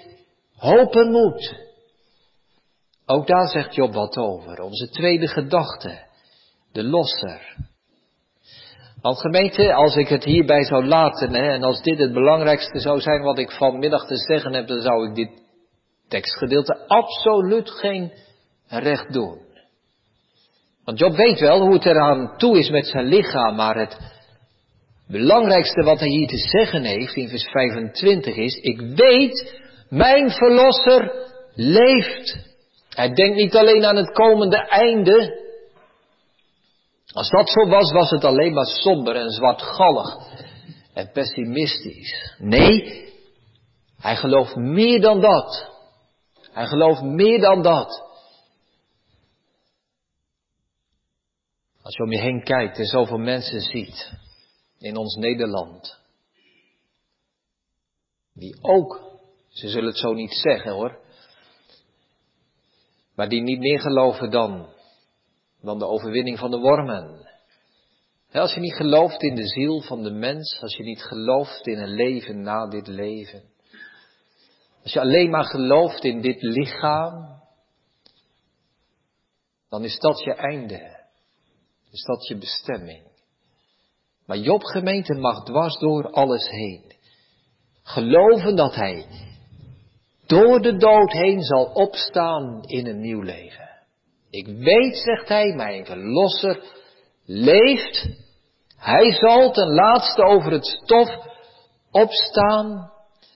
hopen 0.56 1.12
moet. 1.12 1.68
Ook 3.06 3.28
daar 3.28 3.48
zegt 3.48 3.76
Job 3.76 3.94
wat 3.94 4.18
over, 4.18 4.62
onze 4.62 4.90
tweede 4.90 5.28
gedachte, 5.28 6.06
de 6.72 6.84
losser. 6.84 7.58
Want 9.02 9.20
gemeente, 9.20 9.74
als 9.74 9.96
ik 9.96 10.08
het 10.08 10.24
hierbij 10.24 10.64
zou 10.64 10.86
laten, 10.86 11.34
hè, 11.34 11.52
en 11.52 11.64
als 11.64 11.82
dit 11.82 11.98
het 11.98 12.14
belangrijkste 12.14 12.80
zou 12.80 13.00
zijn 13.00 13.22
wat 13.22 13.40
ik 13.40 13.52
vanmiddag 13.52 14.08
te 14.08 14.18
zeggen 14.18 14.54
heb, 14.54 14.68
dan 14.68 14.82
zou 14.82 15.10
ik 15.10 15.16
dit 15.16 15.42
tekstgedeelte 16.08 16.88
absoluut 16.88 17.70
geen 17.70 18.14
recht 18.68 19.14
doen. 19.14 19.48
Want 20.90 21.02
Job 21.02 21.16
weet 21.16 21.40
wel 21.40 21.62
hoe 21.62 21.74
het 21.74 21.86
eraan 21.86 22.38
toe 22.38 22.58
is 22.60 22.70
met 22.70 22.88
zijn 22.88 23.06
lichaam, 23.06 23.56
maar 23.56 23.76
het 23.76 23.98
belangrijkste 25.08 25.84
wat 25.84 26.00
hij 26.00 26.08
hier 26.08 26.28
te 26.28 26.38
zeggen 26.38 26.84
heeft 26.84 27.16
in 27.16 27.30
vers 27.30 27.44
25 27.44 28.36
is, 28.36 28.56
ik 28.56 28.82
weet, 28.82 29.62
mijn 29.90 30.30
verlosser 30.30 31.12
leeft. 31.54 32.38
Hij 32.90 33.14
denkt 33.14 33.36
niet 33.36 33.56
alleen 33.56 33.86
aan 33.86 33.96
het 33.96 34.12
komende 34.12 34.58
einde. 34.58 35.40
Als 37.14 37.30
dat 37.30 37.50
zo 37.50 37.68
was, 37.68 37.92
was 37.92 38.10
het 38.10 38.24
alleen 38.24 38.54
maar 38.54 38.66
somber 38.66 39.16
en 39.16 39.30
zwartgallig 39.30 40.18
en 40.94 41.12
pessimistisch. 41.12 42.36
Nee, 42.38 43.06
hij 44.00 44.16
gelooft 44.16 44.56
meer 44.56 45.02
dan 45.02 45.22
dat. 45.22 45.70
Hij 46.52 46.66
gelooft 46.66 47.02
meer 47.02 47.40
dan 47.40 47.62
dat. 47.62 48.09
Als 51.90 51.98
je 51.98 52.04
om 52.04 52.12
je 52.12 52.20
heen 52.20 52.44
kijkt 52.44 52.78
en 52.78 52.86
zoveel 52.86 53.18
mensen 53.18 53.62
ziet 53.62 54.12
in 54.80 54.98
ons 54.98 55.16
Nederland, 55.16 56.00
die 58.34 58.58
ook, 58.62 59.20
ze 59.48 59.70
zullen 59.70 59.88
het 59.88 59.98
zo 59.98 60.14
niet 60.14 60.34
zeggen 60.34 60.72
hoor, 60.72 61.00
maar 63.16 63.30
die 63.30 63.42
niet 63.42 63.60
meer 63.60 63.80
geloven 63.80 64.32
dan, 64.32 64.74
dan 65.62 65.80
de 65.80 65.86
overwinning 65.86 66.40
van 66.40 66.52
de 66.52 66.58
wormen. 66.58 67.28
Als 68.32 68.54
je 68.54 68.60
niet 68.60 68.76
gelooft 68.76 69.22
in 69.22 69.36
de 69.36 69.48
ziel 69.48 69.82
van 69.82 70.04
de 70.04 70.12
mens, 70.12 70.62
als 70.62 70.76
je 70.76 70.84
niet 70.84 71.04
gelooft 71.04 71.68
in 71.68 71.78
een 71.78 71.94
leven 71.94 72.42
na 72.42 72.68
dit 72.68 72.88
leven, 72.88 73.44
als 74.84 74.94
je 74.94 75.00
alleen 75.00 75.30
maar 75.30 75.46
gelooft 75.46 76.04
in 76.04 76.22
dit 76.22 76.42
lichaam, 76.42 77.42
dan 79.70 79.84
is 79.84 80.00
dat 80.00 80.24
je 80.24 80.34
einde. 80.34 80.99
Is 81.92 82.04
dat 82.04 82.28
je 82.28 82.38
bestemming. 82.38 83.08
Maar 84.26 84.38
Job 84.38 84.64
gemeente 84.64 85.14
mag 85.14 85.44
dwars 85.44 85.78
door 85.78 86.12
alles 86.12 86.50
heen. 86.50 86.94
Geloven 87.84 88.56
dat 88.56 88.76
hij 88.76 89.06
door 90.26 90.62
de 90.62 90.78
dood 90.78 91.12
heen 91.12 91.42
zal 91.42 91.66
opstaan 91.66 92.64
in 92.66 92.88
een 92.88 93.00
nieuw 93.00 93.22
leven. 93.22 93.70
Ik 94.30 94.48
weet, 94.48 94.98
zegt 94.98 95.28
hij, 95.28 95.54
mijn 95.56 95.86
verlosser 95.86 96.64
leeft. 97.26 98.08
Hij 98.78 99.12
zal 99.12 99.52
ten 99.52 99.74
laatste 99.74 100.24
over 100.24 100.52
het 100.52 100.66
stof 100.66 101.10
opstaan. 101.92 102.92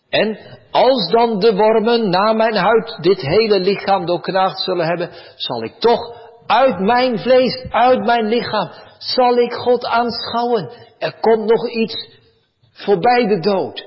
En 0.10 0.38
als 0.72 1.12
dan 1.12 1.40
de 1.40 1.56
wormen 1.56 2.10
na 2.10 2.34
mijn 2.34 2.56
huid 2.56 2.98
dit 3.02 3.22
hele 3.22 3.60
lichaam 3.60 4.06
doorknaagd 4.06 4.60
zullen 4.60 4.86
hebben, 4.86 5.10
zal 5.36 5.64
ik 5.64 5.80
toch 5.80 6.23
uit 6.46 6.80
mijn 6.80 7.20
vlees, 7.20 7.66
uit 7.70 8.06
mijn 8.06 8.26
lichaam, 8.26 8.70
zal 8.98 9.38
ik 9.38 9.54
God 9.54 9.86
aanschouwen. 9.86 10.70
Er 11.00 11.18
komt 11.20 11.50
nog 11.50 11.70
iets 11.70 12.20
voorbij 12.72 13.28
de 13.28 13.40
dood. 13.40 13.86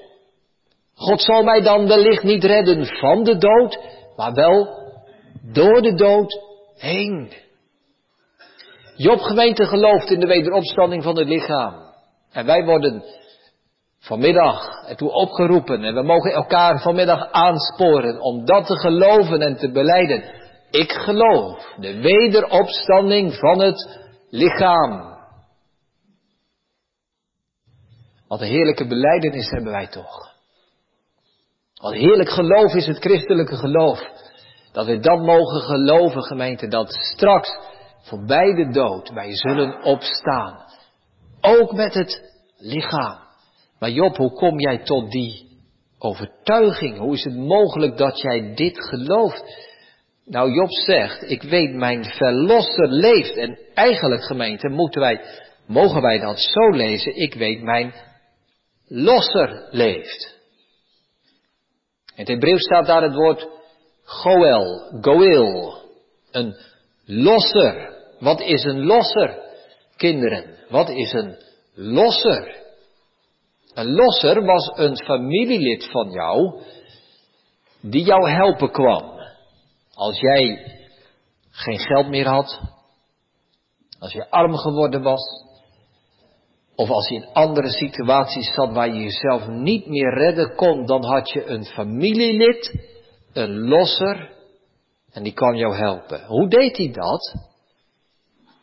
God 0.95 1.21
zal 1.21 1.42
mij 1.42 1.61
dan 1.61 1.87
wellicht 1.87 2.23
niet 2.23 2.45
redden 2.45 2.87
van 2.87 3.25
de 3.25 3.37
dood, 3.37 3.79
maar 4.16 4.33
wel 4.33 4.69
door 5.42 5.83
de 5.83 5.95
dood 5.95 6.40
heen. 6.77 7.33
Job 8.97 9.21
gemeente 9.21 9.66
gelooft 9.66 10.11
in 10.11 10.21
de 10.21 10.27
wederopstanding 10.27 11.03
van 11.03 11.19
het 11.19 11.29
lichaam. 11.29 11.75
En 12.33 12.47
wij 12.47 12.64
worden 12.64 13.05
vanmiddag 13.99 14.85
ertoe 14.88 15.12
opgeroepen 15.12 15.85
en 15.85 15.95
we 15.95 16.03
mogen 16.03 16.33
elkaar 16.33 16.81
vanmiddag 16.81 17.31
aansporen 17.31 18.21
om 18.21 18.45
dat 18.45 18.66
te 18.66 18.79
geloven 18.79 19.40
en 19.40 19.57
te 19.57 19.71
beleiden. 19.71 20.25
Ik 20.70 20.92
geloof 20.92 21.74
de 21.76 22.00
wederopstanding 22.00 23.35
van 23.35 23.61
het 23.61 23.98
lichaam. 24.31 25.14
Wat 28.29 28.40
een 28.40 28.46
heerlijke 28.46 28.87
beleidenis 28.87 29.50
hebben 29.50 29.72
wij 29.72 29.87
toch. 29.87 30.35
Wat 31.74 31.92
heerlijk 31.92 32.31
geloof 32.31 32.74
is 32.74 32.87
het 32.87 32.98
christelijke 32.98 33.57
geloof. 33.57 34.00
Dat 34.72 34.87
we 34.87 34.98
dat 34.98 35.18
mogen 35.18 35.61
geloven, 35.61 36.22
gemeente, 36.22 36.68
dat 36.68 36.92
straks 36.92 37.59
voorbij 38.02 38.55
de 38.55 38.70
dood 38.70 39.09
wij 39.09 39.35
zullen 39.35 39.83
opstaan. 39.83 40.64
Ook 41.40 41.72
met 41.72 41.94
het 41.94 42.33
lichaam. 42.57 43.18
Maar 43.79 43.90
Job, 43.90 44.16
hoe 44.16 44.33
kom 44.33 44.61
jij 44.61 44.79
tot 44.79 45.11
die 45.11 45.59
overtuiging? 45.98 46.98
Hoe 46.98 47.14
is 47.14 47.24
het 47.24 47.37
mogelijk 47.37 47.96
dat 47.96 48.20
jij 48.20 48.55
dit 48.55 48.85
gelooft? 48.85 49.74
Nou, 50.28 50.52
Job 50.52 50.70
zegt, 50.70 51.30
ik 51.30 51.42
weet 51.42 51.74
mijn 51.74 52.04
verlosser 52.04 52.88
leeft. 52.88 53.36
En 53.36 53.58
eigenlijk, 53.74 54.24
gemeente, 54.24 54.68
moeten 54.68 55.00
wij, 55.00 55.20
mogen 55.66 56.02
wij 56.02 56.18
dat 56.18 56.40
zo 56.40 56.70
lezen, 56.70 57.16
ik 57.16 57.34
weet 57.34 57.62
mijn 57.62 57.94
losser 58.88 59.68
leeft. 59.70 60.34
In 62.06 62.22
het 62.22 62.28
Hebreeuws 62.28 62.62
staat 62.62 62.86
daar 62.86 63.02
het 63.02 63.14
woord 63.14 63.48
goel, 64.04 65.00
goil, 65.00 65.78
een 66.30 66.56
losser. 67.04 67.94
Wat 68.18 68.40
is 68.40 68.64
een 68.64 68.84
losser, 68.84 69.38
kinderen? 69.96 70.44
Wat 70.68 70.88
is 70.88 71.12
een 71.12 71.36
losser? 71.74 72.64
Een 73.74 73.92
losser 73.94 74.44
was 74.44 74.70
een 74.74 74.96
familielid 74.96 75.90
van 75.90 76.10
jou 76.10 76.60
die 77.80 78.04
jou 78.04 78.30
helpen 78.30 78.70
kwam. 78.70 79.15
Als 79.96 80.20
jij 80.20 80.72
geen 81.50 81.78
geld 81.78 82.09
meer 82.09 82.26
had, 82.26 82.61
als 83.98 84.12
je 84.12 84.30
arm 84.30 84.56
geworden 84.56 85.02
was, 85.02 85.44
of 86.74 86.90
als 86.90 87.09
je 87.09 87.14
in 87.14 87.32
andere 87.32 87.68
situaties 87.70 88.54
zat 88.54 88.72
waar 88.72 88.94
je 88.94 89.02
jezelf 89.02 89.46
niet 89.46 89.87
meer 89.87 90.14
redden 90.14 90.54
kon, 90.54 90.87
dan 90.87 91.04
had 91.04 91.30
je 91.30 91.46
een 91.46 91.64
familielid, 91.64 92.80
een 93.32 93.59
losser, 93.59 94.32
en 95.12 95.22
die 95.22 95.32
kan 95.32 95.56
jou 95.56 95.76
helpen. 95.76 96.24
Hoe 96.24 96.48
deed 96.48 96.76
hij 96.76 96.90
dat? 96.90 97.35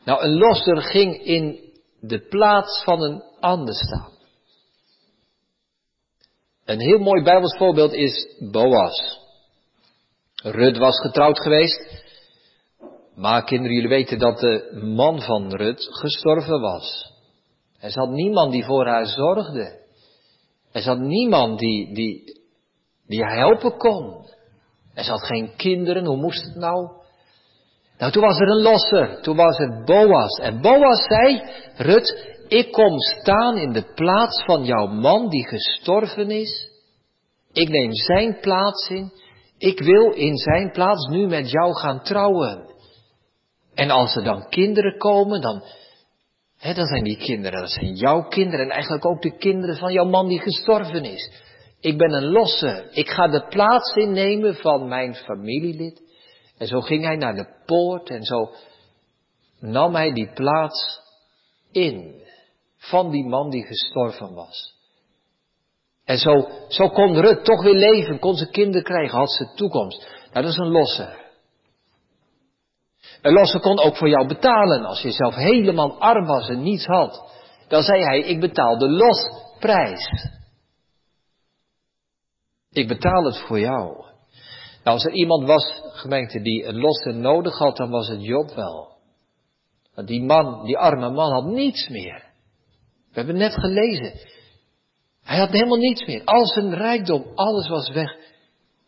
Nou, 0.05 0.23
een 0.23 0.37
losser 0.37 0.81
ging 0.81 1.15
in 1.23 1.73
de 1.99 2.27
plaats 2.27 2.83
van 2.83 3.01
een 3.01 3.23
ander 3.39 3.73
staan. 3.73 4.11
Een 6.65 6.79
heel 6.79 6.99
mooi 6.99 7.23
Bijbels 7.23 7.57
voorbeeld 7.57 7.93
is 7.93 8.35
Boas. 8.51 9.22
Rut 10.43 10.77
was 10.77 10.99
getrouwd 10.99 11.41
geweest. 11.41 12.03
Maar 13.15 13.43
kinderen, 13.43 13.73
jullie 13.73 13.89
weten 13.89 14.19
dat 14.19 14.39
de 14.39 14.79
man 14.95 15.21
van 15.21 15.55
Rut 15.55 15.87
gestorven 15.89 16.61
was. 16.61 17.11
Er 17.79 17.91
zat 17.91 18.09
niemand 18.09 18.51
die 18.51 18.65
voor 18.65 18.87
haar 18.87 19.05
zorgde. 19.05 19.81
Er 20.71 20.81
zat 20.81 20.99
niemand 20.99 21.59
die, 21.59 21.93
die, 21.93 22.23
die 23.07 23.25
helpen 23.25 23.77
kon. 23.77 24.25
Er 24.93 25.03
zat 25.03 25.23
geen 25.23 25.53
kinderen, 25.55 26.05
hoe 26.05 26.17
moest 26.17 26.43
het 26.43 26.55
nou? 26.55 26.89
Nou, 27.97 28.11
toen 28.11 28.23
was 28.23 28.39
er 28.39 28.47
een 28.47 28.61
losser, 28.61 29.21
toen 29.21 29.35
was 29.35 29.57
het 29.57 29.85
Boas. 29.85 30.39
En 30.39 30.61
Boas 30.61 31.07
zei, 31.07 31.41
Rut, 31.75 32.35
ik 32.47 32.71
kom 32.71 32.99
staan 32.99 33.57
in 33.57 33.71
de 33.71 33.93
plaats 33.95 34.43
van 34.45 34.63
jouw 34.63 34.87
man 34.87 35.29
die 35.29 35.47
gestorven 35.47 36.31
is. 36.31 36.69
Ik 37.53 37.69
neem 37.69 37.93
zijn 37.93 38.39
plaats 38.39 38.89
in. 38.89 39.11
Ik 39.63 39.79
wil 39.79 40.11
in 40.11 40.37
zijn 40.37 40.71
plaats 40.71 41.07
nu 41.07 41.27
met 41.27 41.49
jou 41.49 41.73
gaan 41.73 42.01
trouwen. 42.01 42.69
En 43.73 43.89
als 43.89 44.15
er 44.15 44.23
dan 44.23 44.49
kinderen 44.49 44.97
komen, 44.97 45.41
dan, 45.41 45.63
hè, 46.57 46.73
dan 46.73 46.85
zijn 46.85 47.03
die 47.03 47.17
kinderen, 47.17 47.59
dat 47.59 47.71
zijn 47.71 47.93
jouw 47.93 48.27
kinderen 48.27 48.65
en 48.65 48.71
eigenlijk 48.71 49.05
ook 49.05 49.21
de 49.21 49.37
kinderen 49.37 49.77
van 49.77 49.93
jouw 49.93 50.05
man 50.05 50.27
die 50.27 50.39
gestorven 50.39 51.05
is. 51.05 51.31
Ik 51.79 51.97
ben 51.97 52.13
een 52.13 52.31
losse. 52.31 52.89
Ik 52.91 53.09
ga 53.09 53.27
de 53.27 53.47
plaats 53.47 53.95
innemen 53.95 54.55
van 54.55 54.87
mijn 54.87 55.15
familielid. 55.15 56.01
En 56.57 56.67
zo 56.67 56.81
ging 56.81 57.03
hij 57.03 57.15
naar 57.15 57.35
de 57.35 57.47
poort 57.65 58.09
en 58.09 58.23
zo 58.23 58.51
nam 59.59 59.95
hij 59.95 60.13
die 60.13 60.33
plaats 60.33 60.99
in 61.71 62.21
van 62.77 63.11
die 63.11 63.25
man 63.25 63.49
die 63.49 63.65
gestorven 63.65 64.33
was. 64.33 64.73
En 66.05 66.17
zo, 66.17 66.47
zo 66.67 66.89
kon 66.89 67.19
Rut 67.19 67.45
toch 67.45 67.63
weer 67.63 67.75
leven, 67.75 68.19
kon 68.19 68.35
ze 68.35 68.49
kinderen 68.49 68.83
krijgen, 68.83 69.17
had 69.17 69.31
ze 69.31 69.53
toekomst. 69.55 70.07
Nou, 70.31 70.45
dat 70.45 70.53
is 70.53 70.57
een 70.57 70.71
losse. 70.71 71.21
Een 73.21 73.33
losse 73.33 73.59
kon 73.59 73.79
ook 73.79 73.97
voor 73.97 74.09
jou 74.09 74.27
betalen. 74.27 74.85
Als 74.85 75.01
je 75.01 75.11
zelf 75.11 75.35
helemaal 75.35 75.99
arm 75.99 76.25
was 76.25 76.49
en 76.49 76.61
niets 76.61 76.85
had, 76.85 77.31
dan 77.67 77.83
zei 77.83 78.03
hij, 78.03 78.19
ik 78.19 78.39
betaal 78.39 78.77
de 78.77 78.89
losprijs. 78.89 80.29
Ik 82.71 82.87
betaal 82.87 83.23
het 83.23 83.37
voor 83.37 83.59
jou. 83.59 84.03
Nou, 84.83 84.97
als 84.97 85.05
er 85.05 85.11
iemand 85.11 85.47
was, 85.47 85.81
gemeente, 85.83 86.41
die 86.41 86.65
een 86.65 86.77
losse 86.77 87.11
nodig 87.11 87.57
had, 87.57 87.77
dan 87.77 87.89
was 87.89 88.07
het 88.07 88.23
Job 88.23 88.53
wel. 88.53 88.91
Want 89.95 90.07
die 90.07 90.23
man, 90.23 90.65
die 90.65 90.77
arme 90.77 91.09
man 91.09 91.31
had 91.31 91.45
niets 91.45 91.89
meer. 91.89 92.23
We 93.11 93.19
hebben 93.19 93.37
net 93.37 93.53
gelezen. 93.53 94.13
Hij 95.23 95.37
had 95.37 95.51
helemaal 95.51 95.77
niets 95.77 96.05
meer. 96.05 96.21
Al 96.23 96.45
zijn 96.45 96.75
rijkdom, 96.75 97.31
alles 97.35 97.67
was 97.67 97.89
weg. 97.89 98.15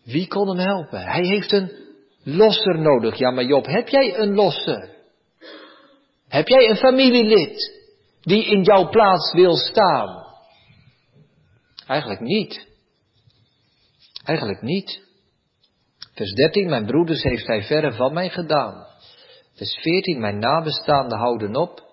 Wie 0.04 0.28
kon 0.28 0.48
hem 0.48 0.68
helpen? 0.68 1.02
Hij 1.02 1.26
heeft 1.26 1.52
een 1.52 1.72
losser 2.24 2.80
nodig. 2.80 3.18
Ja, 3.18 3.32
maar 3.32 3.44
Job, 3.46 3.66
heb 3.66 3.88
jij 3.88 4.18
een 4.18 4.34
losser? 4.34 4.90
Heb 6.28 6.48
jij 6.48 6.70
een 6.70 6.76
familielid 6.76 7.84
die 8.22 8.46
in 8.46 8.64
jouw 8.64 8.90
plaats 8.90 9.34
wil 9.34 9.56
staan? 9.56 10.26
Eigenlijk 11.88 12.22
niet. 12.22 12.68
Eigenlijk 14.24 14.62
niet. 14.62 15.04
Vers 16.14 16.34
13, 16.34 16.70
mijn 16.70 16.86
broeders 16.86 17.24
heeft 17.24 17.48
hij 17.48 17.64
verre 17.64 17.94
van 17.94 18.14
mij 18.14 18.30
gedaan. 18.30 18.86
Vers 19.54 19.74
14, 19.82 20.20
mijn 20.20 20.40
nabestaanden 20.40 21.18
houden 21.18 21.56
op. 21.56 21.84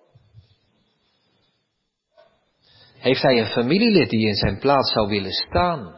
Heeft 3.02 3.22
hij 3.22 3.38
een 3.38 3.46
familielid 3.46 4.10
die 4.10 4.26
in 4.26 4.34
zijn 4.34 4.58
plaats 4.58 4.92
zou 4.92 5.08
willen 5.08 5.32
staan? 5.32 5.94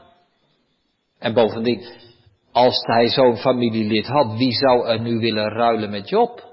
En 1.18 1.34
bovendien, 1.34 1.84
als 2.52 2.82
hij 2.86 3.08
zo'n 3.08 3.36
familielid 3.36 4.06
had, 4.06 4.36
wie 4.36 4.52
zou 4.52 4.86
er 4.86 5.00
nu 5.00 5.18
willen 5.18 5.48
ruilen 5.48 5.90
met 5.90 6.08
Job? 6.08 6.44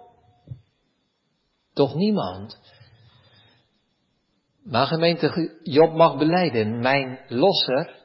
Toch 1.74 1.96
niemand. 1.96 2.60
Maar 4.64 4.86
gemeente 4.86 5.60
Job 5.64 5.94
mag 5.94 6.18
beleiden, 6.18 6.80
mijn 6.80 7.20
losser 7.28 7.96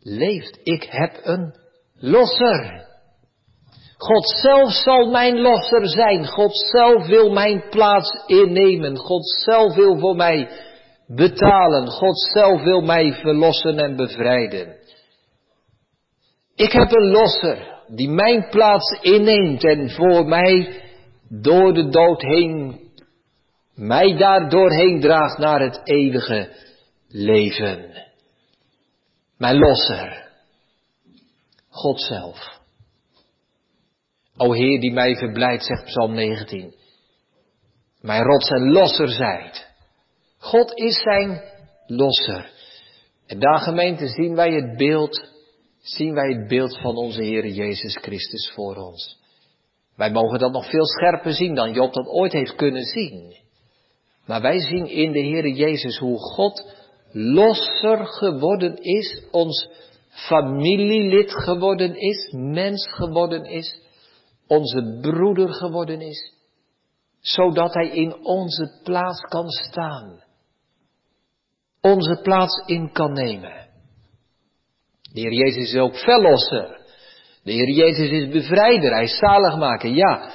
leeft. 0.00 0.58
Ik 0.62 0.86
heb 0.90 1.20
een 1.22 1.54
losser. 1.94 2.86
God 3.96 4.28
zelf 4.28 4.72
zal 4.72 5.10
mijn 5.10 5.40
losser 5.40 5.88
zijn. 5.88 6.26
God 6.26 6.56
zelf 6.56 7.06
wil 7.06 7.32
mijn 7.32 7.64
plaats 7.70 8.24
innemen. 8.26 8.96
God 8.96 9.28
zelf 9.28 9.74
wil 9.74 9.98
voor 9.98 10.16
mij 10.16 10.65
betalen. 11.06 11.88
God 11.88 12.18
zelf 12.18 12.62
wil 12.62 12.80
mij 12.80 13.12
verlossen 13.12 13.78
en 13.78 13.96
bevrijden. 13.96 14.76
Ik 16.54 16.72
heb 16.72 16.92
een 16.92 17.10
losser 17.10 17.74
die 17.86 18.08
mijn 18.08 18.48
plaats 18.50 19.00
inneemt 19.00 19.64
en 19.64 19.90
voor 19.90 20.26
mij 20.26 20.82
door 21.28 21.74
de 21.74 21.88
dood 21.88 22.22
heen, 22.22 22.80
mij 23.74 24.16
daar 24.16 24.48
doorheen 24.48 25.00
draagt 25.00 25.38
naar 25.38 25.60
het 25.60 25.80
eeuwige 25.84 26.50
leven. 27.08 28.04
Mijn 29.38 29.58
losser, 29.58 30.30
God 31.68 32.00
zelf. 32.00 32.60
O 34.36 34.52
Heer 34.52 34.80
die 34.80 34.92
mij 34.92 35.16
verblijdt, 35.16 35.64
zegt 35.64 35.84
Psalm 35.84 36.14
19. 36.14 36.74
Mijn 38.00 38.22
rots 38.22 38.48
en 38.48 38.72
losser 38.72 39.08
zijt. 39.08 39.65
God 40.46 40.74
is 40.74 41.02
zijn 41.02 41.42
losser. 41.86 42.50
En 43.26 43.38
daar 43.38 43.58
gemeente 43.58 44.06
zien 44.06 44.34
wij 44.34 44.52
het 44.52 44.76
beeld, 44.76 45.28
zien 45.78 46.14
wij 46.14 46.28
het 46.32 46.48
beeld 46.48 46.78
van 46.80 46.96
onze 46.96 47.22
Heer 47.22 47.46
Jezus 47.46 47.96
Christus 47.96 48.50
voor 48.54 48.76
ons. 48.76 49.18
Wij 49.96 50.10
mogen 50.10 50.38
dat 50.38 50.52
nog 50.52 50.70
veel 50.70 50.86
scherper 50.86 51.32
zien 51.32 51.54
dan 51.54 51.72
Job 51.72 51.92
dat 51.92 52.06
ooit 52.06 52.32
heeft 52.32 52.54
kunnen 52.54 52.82
zien. 52.82 53.36
Maar 54.26 54.40
wij 54.40 54.58
zien 54.60 54.86
in 54.86 55.12
de 55.12 55.20
Heer 55.20 55.48
Jezus 55.48 55.98
hoe 55.98 56.18
God 56.18 56.74
losser 57.12 58.06
geworden 58.06 58.76
is, 58.76 59.22
ons 59.30 59.68
familielid 60.08 61.32
geworden 61.32 61.96
is, 61.96 62.32
mens 62.32 62.86
geworden 62.88 63.44
is, 63.44 63.80
onze 64.46 64.98
broeder 65.00 65.52
geworden 65.52 66.00
is, 66.00 66.32
zodat 67.20 67.74
Hij 67.74 67.88
in 67.88 68.24
onze 68.24 68.80
plaats 68.82 69.20
kan 69.20 69.48
staan, 69.48 70.24
onze 71.92 72.20
plaats 72.22 72.62
in 72.66 72.92
kan 72.92 73.12
nemen. 73.12 73.66
De 75.12 75.20
Heer 75.20 75.32
Jezus 75.32 75.72
is 75.72 75.80
ook 75.80 75.96
verlosser. 75.96 76.80
De 77.42 77.52
Heer 77.52 77.70
Jezus 77.70 78.10
is 78.10 78.28
bevrijder, 78.28 78.92
Hij 78.92 79.02
is 79.02 79.18
zaligmaker, 79.18 79.90
ja. 79.90 80.30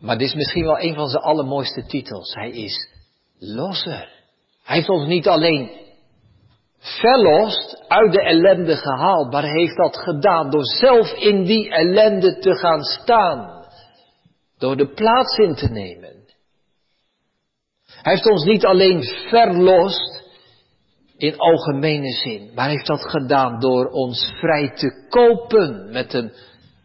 Maar 0.00 0.18
dit 0.18 0.28
is 0.28 0.34
misschien 0.34 0.64
wel 0.64 0.80
een 0.80 0.94
van 0.94 1.08
zijn 1.08 1.22
allermooiste 1.22 1.86
titels. 1.86 2.34
Hij 2.34 2.50
is 2.50 2.88
losser. 3.38 4.08
Hij 4.64 4.76
heeft 4.76 4.88
ons 4.88 5.06
niet 5.06 5.28
alleen 5.28 5.70
verlost, 6.78 7.84
uit 7.88 8.12
de 8.12 8.22
ellende 8.22 8.76
gehaald, 8.76 9.32
maar 9.32 9.44
heeft 9.44 9.76
dat 9.76 9.96
gedaan 9.96 10.50
door 10.50 10.64
zelf 10.64 11.12
in 11.12 11.44
die 11.44 11.70
ellende 11.70 12.38
te 12.38 12.54
gaan 12.54 12.82
staan. 12.82 13.64
Door 14.58 14.76
de 14.76 14.92
plaats 14.92 15.36
in 15.36 15.54
te 15.54 15.68
nemen. 15.68 16.03
Hij 18.04 18.12
heeft 18.12 18.26
ons 18.26 18.44
niet 18.44 18.64
alleen 18.64 19.02
verlost 19.02 20.22
in 21.16 21.38
algemene 21.38 22.12
zin, 22.12 22.50
maar 22.54 22.68
heeft 22.68 22.86
dat 22.86 23.10
gedaan 23.10 23.60
door 23.60 23.86
ons 23.86 24.32
vrij 24.40 24.70
te 24.74 25.06
kopen 25.08 25.90
met 25.92 26.14
een 26.14 26.32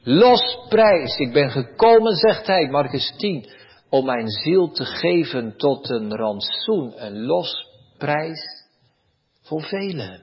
losprijs. 0.04 1.18
Ik 1.18 1.34
ben 1.34 1.52
gekomen, 1.52 2.16
zegt 2.16 2.48
hij, 2.48 2.70
Marcus 2.70 3.14
10, 3.18 3.50
om 3.90 4.06
mijn 4.06 4.30
ziel 4.30 4.72
te 4.72 4.86
geven 4.86 5.58
tot 5.58 5.90
een 5.90 6.16
rantsoen, 6.16 6.94
een 6.96 7.26
losprijs 7.26 8.66
voor 9.42 9.62
velen. 9.62 10.22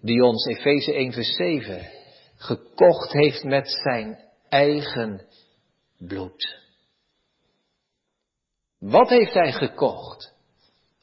Die 0.00 0.22
ons, 0.22 0.46
Efeze 0.46 0.92
1 0.92 1.12
vers 1.12 1.34
7, 1.36 1.88
gekocht 2.36 3.12
heeft 3.12 3.44
met 3.44 3.78
zijn 3.82 4.18
eigen 4.48 5.26
bloed. 5.98 6.65
Wat 8.90 9.08
heeft 9.08 9.34
hij 9.34 9.52
gekocht? 9.52 10.34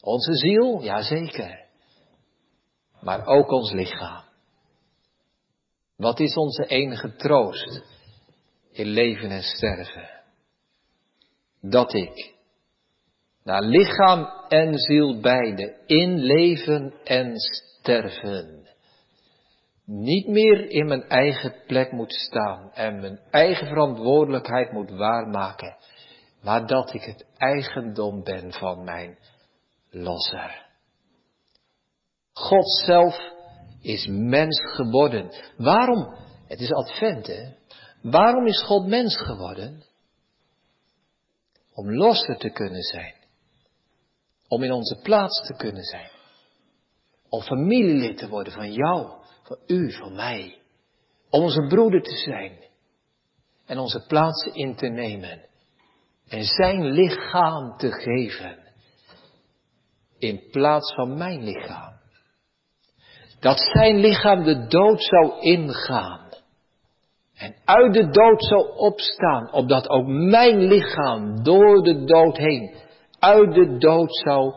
Onze 0.01 0.33
ziel, 0.33 0.83
jazeker. 0.83 1.65
Maar 3.01 3.25
ook 3.25 3.51
ons 3.51 3.71
lichaam. 3.71 4.23
Wat 5.97 6.19
is 6.19 6.35
onze 6.35 6.65
enige 6.65 7.15
troost 7.15 7.83
in 8.71 8.87
leven 8.87 9.29
en 9.29 9.43
sterven? 9.43 10.09
Dat 11.61 11.93
ik 11.93 12.33
naar 13.43 13.61
lichaam 13.61 14.25
en 14.47 14.77
ziel 14.77 15.19
beide, 15.19 15.75
in 15.85 16.17
leven 16.17 16.93
en 17.03 17.33
sterven. 17.35 18.67
Niet 19.85 20.27
meer 20.27 20.69
in 20.69 20.85
mijn 20.85 21.03
eigen 21.03 21.55
plek 21.67 21.91
moet 21.91 22.13
staan 22.13 22.71
en 22.73 22.99
mijn 22.99 23.19
eigen 23.31 23.67
verantwoordelijkheid 23.67 24.71
moet 24.71 24.91
waarmaken, 24.91 25.77
maar 26.43 26.67
dat 26.67 26.93
ik 26.93 27.01
het 27.01 27.25
eigendom 27.37 28.23
ben 28.23 28.53
van 28.53 28.83
mijn 28.83 29.17
losser. 29.89 30.65
God 32.33 32.71
zelf 32.71 33.19
is 33.81 34.07
mens 34.07 34.61
geworden. 34.75 35.31
Waarom? 35.57 36.15
Het 36.47 36.59
is 36.59 36.71
advent, 36.71 37.27
hè? 37.27 37.53
Waarom 38.01 38.47
is 38.47 38.63
God 38.63 38.87
mens 38.87 39.17
geworden? 39.17 39.83
Om 41.73 41.93
losser 41.93 42.37
te 42.37 42.49
kunnen 42.49 42.81
zijn. 42.81 43.13
Om 44.47 44.63
in 44.63 44.71
onze 44.71 44.99
plaats 45.01 45.47
te 45.47 45.53
kunnen 45.53 45.83
zijn. 45.83 46.09
Om 47.29 47.41
familielid 47.41 48.17
te 48.17 48.29
worden 48.29 48.53
van 48.53 48.73
jou, 48.73 49.11
van 49.43 49.57
u, 49.67 49.91
van 49.91 50.15
mij. 50.15 50.61
Om 51.29 51.41
onze 51.41 51.67
broeder 51.67 52.01
te 52.01 52.17
zijn. 52.17 52.63
En 53.65 53.77
onze 53.77 54.05
plaats 54.07 54.43
in 54.43 54.75
te 54.75 54.87
nemen. 54.87 55.51
En 56.33 56.43
zijn 56.43 56.91
lichaam 56.91 57.77
te 57.77 57.91
geven. 57.91 58.57
In 60.19 60.49
plaats 60.51 60.93
van 60.93 61.17
mijn 61.17 61.43
lichaam. 61.43 61.93
Dat 63.39 63.59
zijn 63.59 63.95
lichaam 63.95 64.43
de 64.43 64.67
dood 64.67 65.03
zou 65.03 65.41
ingaan. 65.41 66.29
En 67.35 67.55
uit 67.65 67.93
de 67.93 68.09
dood 68.09 68.43
zou 68.43 68.77
opstaan, 68.77 69.51
opdat 69.51 69.89
ook 69.89 70.07
mijn 70.07 70.57
lichaam 70.57 71.43
door 71.43 71.83
de 71.83 72.03
dood 72.03 72.37
heen 72.37 72.75
uit 73.19 73.53
de 73.53 73.77
dood 73.77 74.15
zou 74.15 74.53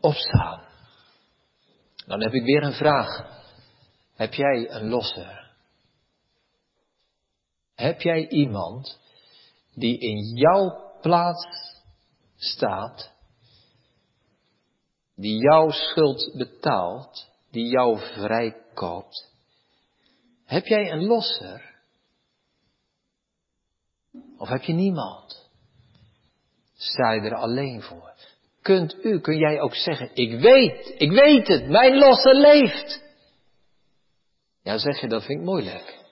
opstaan. 0.00 0.62
Dan 2.06 2.22
heb 2.22 2.32
ik 2.32 2.44
weer 2.44 2.62
een 2.62 2.72
vraag. 2.72 3.42
Heb 4.14 4.34
jij 4.34 4.70
een 4.70 4.88
losser? 4.88 5.50
Heb 7.74 8.00
jij 8.00 8.28
iemand 8.28 9.02
die 9.74 9.98
in 9.98 10.36
jouw 10.36 10.92
plaats 11.00 11.46
staat, 12.36 13.12
die 15.14 15.38
jouw 15.38 15.70
schuld 15.70 16.32
betaalt, 16.36 17.30
die 17.50 17.66
jou 17.66 17.98
vrijkoopt? 17.98 19.32
Heb 20.44 20.66
jij 20.66 20.90
een 20.90 21.04
losser? 21.04 21.74
Of 24.38 24.48
heb 24.48 24.62
je 24.62 24.72
niemand? 24.72 25.44
sta 26.76 27.12
je 27.12 27.20
er 27.20 27.34
alleen 27.34 27.82
voor. 27.82 28.12
Kunt 28.62 29.04
u, 29.04 29.20
kun 29.20 29.36
jij 29.36 29.60
ook 29.60 29.74
zeggen, 29.74 30.10
ik 30.14 30.40
weet, 30.40 30.94
ik 30.98 31.10
weet 31.10 31.48
het, 31.48 31.68
mijn 31.68 31.98
losse 31.98 32.34
leeft. 32.34 33.02
Ja, 34.62 34.78
zeg 34.78 35.00
je, 35.00 35.08
dat 35.08 35.24
vind 35.24 35.38
ik 35.38 35.44
moeilijk. 35.44 36.03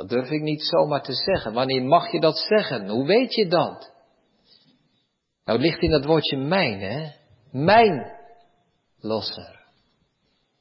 Dat 0.00 0.08
durf 0.08 0.30
ik 0.30 0.42
niet 0.42 0.62
zomaar 0.62 1.02
te 1.02 1.12
zeggen. 1.12 1.52
Wanneer 1.52 1.82
mag 1.82 2.12
je 2.12 2.20
dat 2.20 2.38
zeggen? 2.38 2.88
Hoe 2.88 3.06
weet 3.06 3.34
je 3.34 3.46
dat? 3.46 3.92
Nou, 5.44 5.58
het 5.58 5.60
ligt 5.60 5.82
in 5.82 5.90
dat 5.90 6.04
woordje 6.04 6.36
mijn, 6.36 6.80
hè? 6.80 7.10
Mijn 7.52 8.12
losser. 9.00 9.60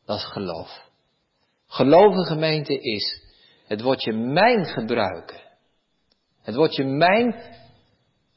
Dat 0.06 0.18
is 0.18 0.26
geloof. 0.26 0.90
Geloven 1.68 2.26
gemeente 2.26 2.80
is 2.80 3.22
het 3.68 3.82
woordje 3.82 4.14
mijn 4.14 4.66
gebruiken. 4.66 5.40
Het 6.42 6.56
woordje 6.56 6.84
mijn 6.84 7.36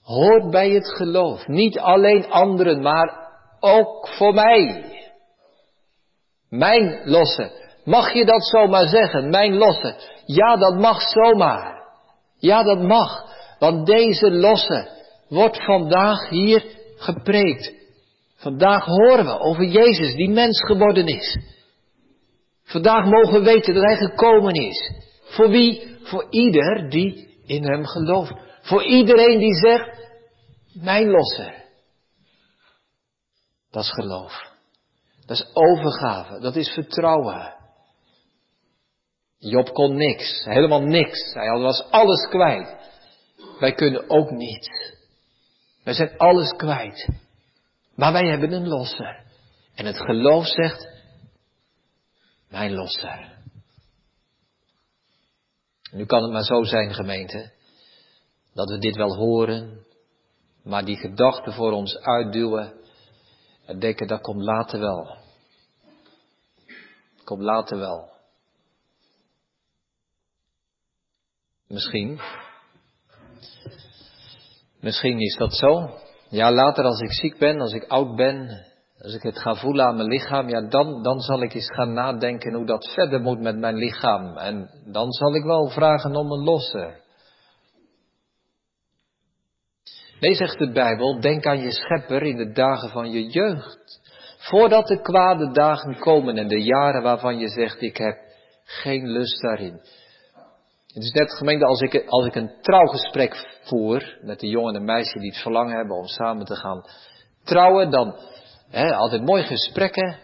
hoort 0.02 0.50
bij 0.50 0.70
het 0.70 0.88
geloof. 0.88 1.46
Niet 1.46 1.78
alleen 1.78 2.30
anderen, 2.30 2.82
maar 2.82 3.30
ook 3.60 4.08
voor 4.08 4.34
mij. 4.34 4.90
Mijn 6.48 7.00
losse, 7.04 7.62
Mag 7.84 8.12
je 8.12 8.24
dat 8.24 8.44
zomaar 8.44 8.88
zeggen, 8.88 9.30
mijn 9.30 9.54
losse? 9.56 9.94
Ja, 10.24 10.56
dat 10.56 10.74
mag 10.78 11.00
zomaar. 11.00 11.82
Ja, 12.38 12.62
dat 12.62 12.82
mag. 12.82 13.24
Want 13.58 13.86
deze 13.86 14.30
losse 14.30 14.88
wordt 15.28 15.64
vandaag 15.64 16.28
hier 16.28 16.64
gepreekt. 16.96 17.72
Vandaag 18.36 18.84
horen 18.84 19.24
we 19.24 19.38
over 19.38 19.64
Jezus 19.64 20.14
die 20.14 20.30
mens 20.30 20.64
geworden 20.64 21.06
is. 21.06 21.38
Vandaag 22.64 23.04
mogen 23.04 23.32
we 23.32 23.42
weten 23.42 23.74
dat 23.74 23.84
Hij 23.84 23.96
gekomen 23.96 24.54
is. 24.54 24.92
Voor 25.22 25.48
wie? 25.48 25.96
Voor 26.02 26.26
ieder 26.30 26.90
die 26.90 27.40
in 27.46 27.64
Hem 27.64 27.86
gelooft. 27.86 28.32
Voor 28.62 28.84
iedereen 28.84 29.38
die 29.38 29.54
zegt, 29.54 30.10
mijn 30.72 31.10
losser. 31.10 31.64
Dat 33.70 33.82
is 33.82 33.90
geloof. 33.90 34.50
Dat 35.26 35.36
is 35.36 35.50
overgave. 35.52 36.40
Dat 36.40 36.56
is 36.56 36.68
vertrouwen. 36.68 37.54
Job 39.44 39.72
kon 39.72 39.96
niks. 39.96 40.44
Helemaal 40.44 40.82
niks. 40.82 41.32
Hij 41.34 41.58
was 41.58 41.90
alles 41.90 42.28
kwijt. 42.28 42.76
Wij 43.58 43.72
kunnen 43.72 44.10
ook 44.10 44.30
niet. 44.30 44.96
Wij 45.84 45.94
zijn 45.94 46.18
alles 46.18 46.52
kwijt. 46.56 47.08
Maar 47.94 48.12
wij 48.12 48.26
hebben 48.28 48.52
een 48.52 48.68
losser. 48.68 49.24
En 49.74 49.86
het 49.86 50.00
geloof 50.00 50.46
zegt, 50.46 50.88
mijn 52.48 52.72
losser. 52.72 53.38
Nu 55.90 56.06
kan 56.06 56.22
het 56.22 56.32
maar 56.32 56.44
zo 56.44 56.62
zijn, 56.62 56.94
gemeente, 56.94 57.52
dat 58.54 58.70
we 58.70 58.78
dit 58.78 58.96
wel 58.96 59.16
horen, 59.16 59.86
maar 60.64 60.84
die 60.84 60.96
gedachten 60.96 61.52
voor 61.52 61.72
ons 61.72 61.98
uitduwen 61.98 62.72
en 63.66 63.78
denken 63.78 64.06
dat 64.06 64.20
komt 64.20 64.42
later 64.42 64.80
wel. 64.80 65.16
Komt 67.24 67.42
later 67.42 67.78
wel. 67.78 68.11
Misschien. 71.72 72.20
Misschien 74.80 75.18
is 75.18 75.36
dat 75.36 75.54
zo. 75.54 75.90
Ja, 76.28 76.52
later 76.52 76.84
als 76.84 77.00
ik 77.00 77.12
ziek 77.12 77.38
ben, 77.38 77.60
als 77.60 77.72
ik 77.72 77.84
oud 77.84 78.16
ben, 78.16 78.66
als 78.98 79.14
ik 79.14 79.22
het 79.22 79.38
ga 79.38 79.54
voelen 79.54 79.86
aan 79.86 79.96
mijn 79.96 80.08
lichaam, 80.08 80.48
ja, 80.48 80.60
dan, 80.60 81.02
dan 81.02 81.20
zal 81.20 81.42
ik 81.42 81.54
eens 81.54 81.74
gaan 81.74 81.92
nadenken 81.92 82.54
hoe 82.54 82.66
dat 82.66 82.92
verder 82.94 83.20
moet 83.20 83.40
met 83.40 83.58
mijn 83.58 83.74
lichaam. 83.74 84.36
En 84.36 84.70
dan 84.84 85.12
zal 85.12 85.34
ik 85.34 85.44
wel 85.44 85.68
vragen 85.68 86.16
om 86.16 86.32
een 86.32 86.44
losse. 86.44 87.00
Nee, 90.20 90.34
zegt 90.34 90.58
de 90.58 90.72
Bijbel, 90.72 91.20
denk 91.20 91.46
aan 91.46 91.60
je 91.60 91.70
schepper 91.70 92.22
in 92.22 92.36
de 92.36 92.52
dagen 92.52 92.88
van 92.88 93.10
je 93.10 93.26
jeugd. 93.26 94.00
Voordat 94.38 94.86
de 94.86 95.00
kwade 95.00 95.52
dagen 95.52 95.98
komen 95.98 96.36
en 96.36 96.48
de 96.48 96.62
jaren 96.62 97.02
waarvan 97.02 97.38
je 97.38 97.48
zegt, 97.48 97.82
ik 97.82 97.96
heb 97.96 98.18
geen 98.64 99.08
lust 99.08 99.42
daarin. 99.42 99.80
Het 100.94 101.02
is 101.02 101.12
net 101.12 101.32
gemeente 101.32 101.64
als 101.64 101.80
ik, 101.80 102.04
als 102.06 102.26
ik 102.26 102.34
een 102.34 102.50
trouwgesprek 102.60 103.58
voer 103.62 104.18
met 104.20 104.40
de 104.40 104.48
jongen 104.48 104.74
en 104.74 104.84
meisje 104.84 105.18
die 105.18 105.30
het 105.30 105.42
verlangen 105.42 105.76
hebben 105.76 105.96
om 105.96 106.06
samen 106.06 106.44
te 106.44 106.56
gaan 106.56 106.84
trouwen, 107.44 107.90
dan 107.90 108.16
hè, 108.70 108.94
altijd 108.94 109.24
mooie 109.24 109.42
gesprekken. 109.42 110.18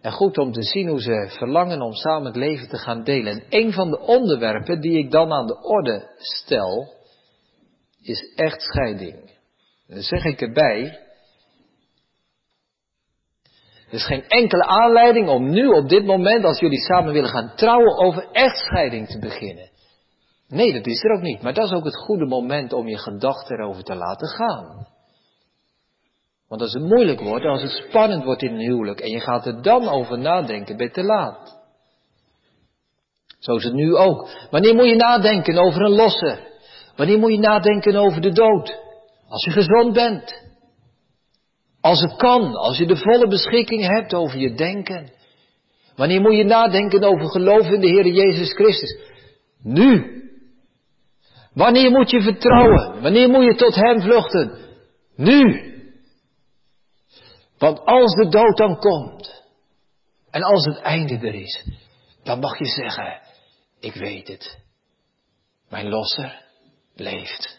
En 0.00 0.12
goed 0.12 0.38
om 0.38 0.52
te 0.52 0.62
zien 0.62 0.88
hoe 0.88 1.00
ze 1.00 1.26
verlangen 1.38 1.80
om 1.80 1.92
samen 1.92 2.26
het 2.26 2.36
leven 2.36 2.68
te 2.68 2.76
gaan 2.76 3.04
delen. 3.04 3.32
En 3.32 3.44
een 3.48 3.72
van 3.72 3.90
de 3.90 4.00
onderwerpen 4.00 4.80
die 4.80 4.98
ik 4.98 5.10
dan 5.10 5.32
aan 5.32 5.46
de 5.46 5.62
orde 5.62 6.10
stel, 6.16 6.94
is 8.02 8.32
echtscheiding. 8.34 9.16
En 9.86 9.94
dan 9.94 10.02
zeg 10.02 10.24
ik 10.24 10.40
erbij, 10.40 10.98
er 13.88 13.94
is 13.94 14.06
geen 14.06 14.24
enkele 14.26 14.64
aanleiding 14.64 15.28
om 15.28 15.50
nu 15.50 15.66
op 15.66 15.88
dit 15.88 16.04
moment, 16.04 16.44
als 16.44 16.60
jullie 16.60 16.80
samen 16.80 17.12
willen 17.12 17.30
gaan 17.30 17.52
trouwen, 17.56 17.98
over 17.98 18.28
echtscheiding 18.32 19.08
te 19.08 19.18
beginnen. 19.18 19.70
Nee, 20.48 20.72
dat 20.72 20.86
is 20.86 21.02
er 21.02 21.10
ook 21.10 21.22
niet. 21.22 21.42
Maar 21.42 21.54
dat 21.54 21.64
is 21.64 21.72
ook 21.72 21.84
het 21.84 21.96
goede 21.96 22.26
moment 22.26 22.72
om 22.72 22.88
je 22.88 22.98
gedachten 22.98 23.58
erover 23.58 23.82
te 23.82 23.94
laten 23.94 24.28
gaan. 24.28 24.86
Want 26.48 26.60
als 26.60 26.72
het 26.72 26.82
moeilijk 26.82 27.20
wordt, 27.20 27.44
als 27.44 27.62
het 27.62 27.70
spannend 27.70 28.24
wordt 28.24 28.42
in 28.42 28.54
een 28.54 28.60
huwelijk 28.60 29.00
en 29.00 29.10
je 29.10 29.20
gaat 29.20 29.46
er 29.46 29.62
dan 29.62 29.88
over 29.88 30.18
nadenken, 30.18 30.76
ben 30.76 30.86
je 30.86 30.92
te 30.92 31.02
laat. 31.02 31.58
Zo 33.38 33.54
is 33.54 33.64
het 33.64 33.74
nu 33.74 33.96
ook. 33.96 34.28
Wanneer 34.50 34.74
moet 34.74 34.88
je 34.88 34.96
nadenken 34.96 35.58
over 35.58 35.82
een 35.82 35.94
losse? 35.94 36.38
Wanneer 36.96 37.18
moet 37.18 37.30
je 37.30 37.38
nadenken 37.38 37.96
over 37.96 38.20
de 38.20 38.32
dood? 38.32 38.78
Als 39.28 39.44
je 39.44 39.50
gezond 39.50 39.92
bent. 39.92 40.47
Als 41.80 42.00
het 42.00 42.16
kan, 42.16 42.54
als 42.54 42.78
je 42.78 42.86
de 42.86 42.96
volle 42.96 43.28
beschikking 43.28 43.86
hebt 43.86 44.14
over 44.14 44.38
je 44.38 44.54
denken. 44.54 45.12
Wanneer 45.96 46.20
moet 46.20 46.36
je 46.36 46.44
nadenken 46.44 47.04
over 47.04 47.30
geloof 47.30 47.66
in 47.66 47.80
de 47.80 47.86
Heer 47.86 48.06
Jezus 48.06 48.52
Christus? 48.52 48.98
Nu. 49.62 50.22
Wanneer 51.52 51.90
moet 51.90 52.10
je 52.10 52.20
vertrouwen? 52.20 53.02
Wanneer 53.02 53.28
moet 53.28 53.44
je 53.44 53.54
tot 53.54 53.74
Hem 53.74 54.00
vluchten? 54.00 54.58
Nu. 55.16 55.66
Want 57.58 57.80
als 57.84 58.14
de 58.14 58.28
dood 58.28 58.56
dan 58.56 58.78
komt, 58.78 59.42
en 60.30 60.42
als 60.42 60.64
het 60.64 60.78
einde 60.78 61.14
er 61.14 61.34
is, 61.34 61.64
dan 62.22 62.38
mag 62.38 62.58
je 62.58 62.64
zeggen, 62.64 63.20
ik 63.80 63.94
weet 63.94 64.28
het. 64.28 64.58
Mijn 65.68 65.88
losser 65.88 66.44
leeft. 66.94 67.58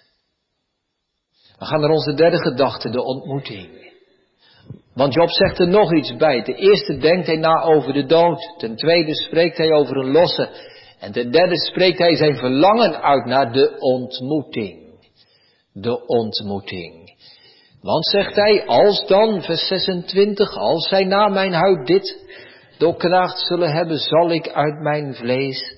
We 1.57 1.65
gaan 1.65 1.79
naar 1.79 1.89
onze 1.89 2.13
derde 2.13 2.37
gedachte, 2.37 2.89
de 2.89 3.03
ontmoeting. 3.03 3.88
Want 4.99 5.13
Job 5.13 5.29
zegt 5.29 5.59
er 5.59 5.67
nog 5.67 5.93
iets 5.93 6.15
bij. 6.15 6.41
Ten 6.43 6.55
eerste 6.55 6.97
denkt 6.97 7.27
hij 7.27 7.35
na 7.35 7.61
over 7.61 7.93
de 7.93 8.05
dood. 8.05 8.53
Ten 8.57 8.75
tweede 8.75 9.15
spreekt 9.15 9.57
hij 9.57 9.71
over 9.71 9.97
een 9.97 10.11
losse. 10.11 10.49
En 10.99 11.11
ten 11.11 11.31
derde 11.31 11.57
spreekt 11.57 11.97
hij 11.97 12.15
zijn 12.15 12.35
verlangen 12.35 13.01
uit 13.01 13.25
naar 13.25 13.51
de 13.51 13.75
ontmoeting. 13.79 14.99
De 15.73 16.05
ontmoeting. 16.05 17.17
Want 17.81 18.05
zegt 18.05 18.35
hij, 18.35 18.65
als 18.65 19.07
dan, 19.07 19.41
vers 19.41 19.67
26, 19.67 20.57
als 20.57 20.87
zij 20.87 21.03
na 21.03 21.27
mijn 21.27 21.53
huid 21.53 21.87
dit 21.87 22.25
doorkraagd 22.77 23.39
zullen 23.39 23.71
hebben, 23.71 23.97
zal 23.97 24.31
ik 24.31 24.49
uit 24.49 24.81
mijn 24.81 25.15
vlees 25.15 25.77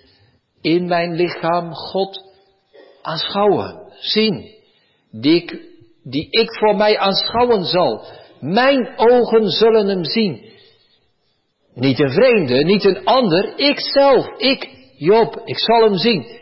in 0.62 0.86
mijn 0.88 1.15
lichaam 1.15 1.73
God 1.73 2.21
aanschouwen, 3.01 3.93
zien, 3.99 4.55
die 6.03 6.27
ik 6.29 6.57
voor 6.60 6.75
mij 6.75 6.97
aanschouwen 6.97 7.65
zal. 7.65 8.05
Mijn 8.41 8.97
ogen 8.97 9.49
zullen 9.49 9.88
hem 9.88 10.04
zien. 10.04 10.49
Niet 11.73 11.99
een 11.99 12.12
vreemde, 12.12 12.63
niet 12.63 12.84
een 12.84 13.06
ander, 13.06 13.58
ikzelf, 13.58 14.27
ik, 14.38 14.69
Job, 14.97 15.41
ik 15.45 15.58
zal 15.58 15.84
hem 15.84 15.97
zien. 15.97 16.39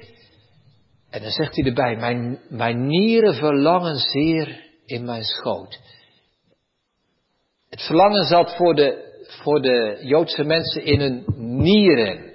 En 1.10 1.22
dan 1.22 1.32
zegt 1.32 1.56
hij 1.56 1.66
erbij, 1.66 1.96
mijn, 1.96 2.40
mijn 2.50 2.88
nieren 2.88 3.34
verlangen 3.34 3.96
zeer 3.96 4.66
in 4.86 5.06
mijn 5.06 5.24
schoot. 5.24 5.80
Het 7.70 7.82
verlangen 7.82 8.24
zat 8.24 8.56
voor 8.56 8.76
de, 8.76 9.08
voor 9.44 9.62
de 9.62 9.98
Joodse 10.02 10.44
mensen 10.44 10.86
in 10.86 11.00
hun 11.00 11.24
nieren. 11.36 12.34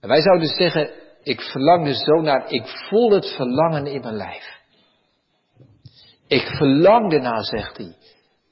En 0.00 0.08
wij 0.08 0.20
zouden 0.20 0.48
zeggen, 0.48 0.90
ik 1.22 1.40
verlang 1.40 1.86
er 1.86 1.94
zo 1.94 2.20
naar, 2.20 2.52
ik 2.52 2.66
voel 2.66 3.10
het 3.10 3.26
verlangen 3.26 3.86
in 3.86 4.00
mijn 4.00 4.16
lijf. 4.16 4.55
Ik 6.26 6.46
verlang 6.46 7.12
ernaar, 7.12 7.44
zegt 7.44 7.76
hij, 7.76 7.96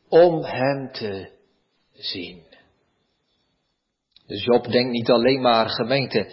om 0.08 0.44
hem 0.44 0.92
te 0.92 1.30
zien. 1.92 2.42
Dus 4.26 4.44
Job 4.44 4.70
denkt 4.70 4.90
niet 4.90 5.10
alleen 5.10 5.40
maar 5.40 5.68
gemeente, 5.68 6.28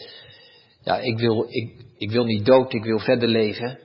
ja, 0.81 0.97
ik 0.97 1.17
wil, 1.17 1.45
ik, 1.49 1.85
ik 1.97 2.11
wil 2.11 2.23
niet 2.23 2.45
dood, 2.45 2.73
ik 2.73 2.83
wil 2.83 2.99
verder 2.99 3.27
leven. 3.27 3.79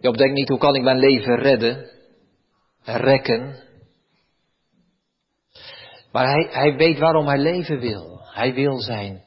Job 0.00 0.16
denkt 0.16 0.34
niet, 0.34 0.48
hoe 0.48 0.58
kan 0.58 0.74
ik 0.74 0.82
mijn 0.82 0.98
leven 0.98 1.36
redden, 1.36 1.90
rekken. 2.84 3.64
Maar 6.12 6.26
hij, 6.26 6.48
hij 6.50 6.76
weet 6.76 6.98
waarom 6.98 7.26
hij 7.26 7.38
leven 7.38 7.78
wil. 7.78 8.20
Hij 8.22 8.54
wil 8.54 8.80
zijn 8.80 9.22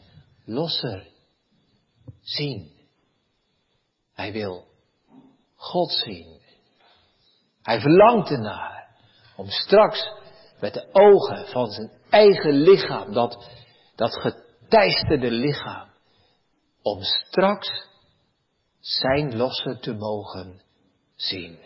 losser 0.46 1.08
zien. 2.22 2.72
Hij 4.14 4.32
wil 4.32 4.69
God 5.60 5.92
zien. 5.92 6.40
Hij 7.62 7.80
verlangt 7.80 8.30
ernaar 8.30 8.96
om 9.36 9.50
straks 9.50 10.08
met 10.60 10.74
de 10.74 10.88
ogen 10.92 11.48
van 11.48 11.70
zijn 11.70 11.92
eigen 12.10 12.54
lichaam, 12.54 13.14
dat, 13.14 13.50
dat 13.96 14.22
geteisterde 14.22 15.32
lichaam, 15.32 15.90
om 16.82 17.02
straks 17.02 17.88
zijn 18.80 19.38
losse 19.38 19.78
te 19.80 19.94
mogen 19.94 20.62
zien. 21.16 21.60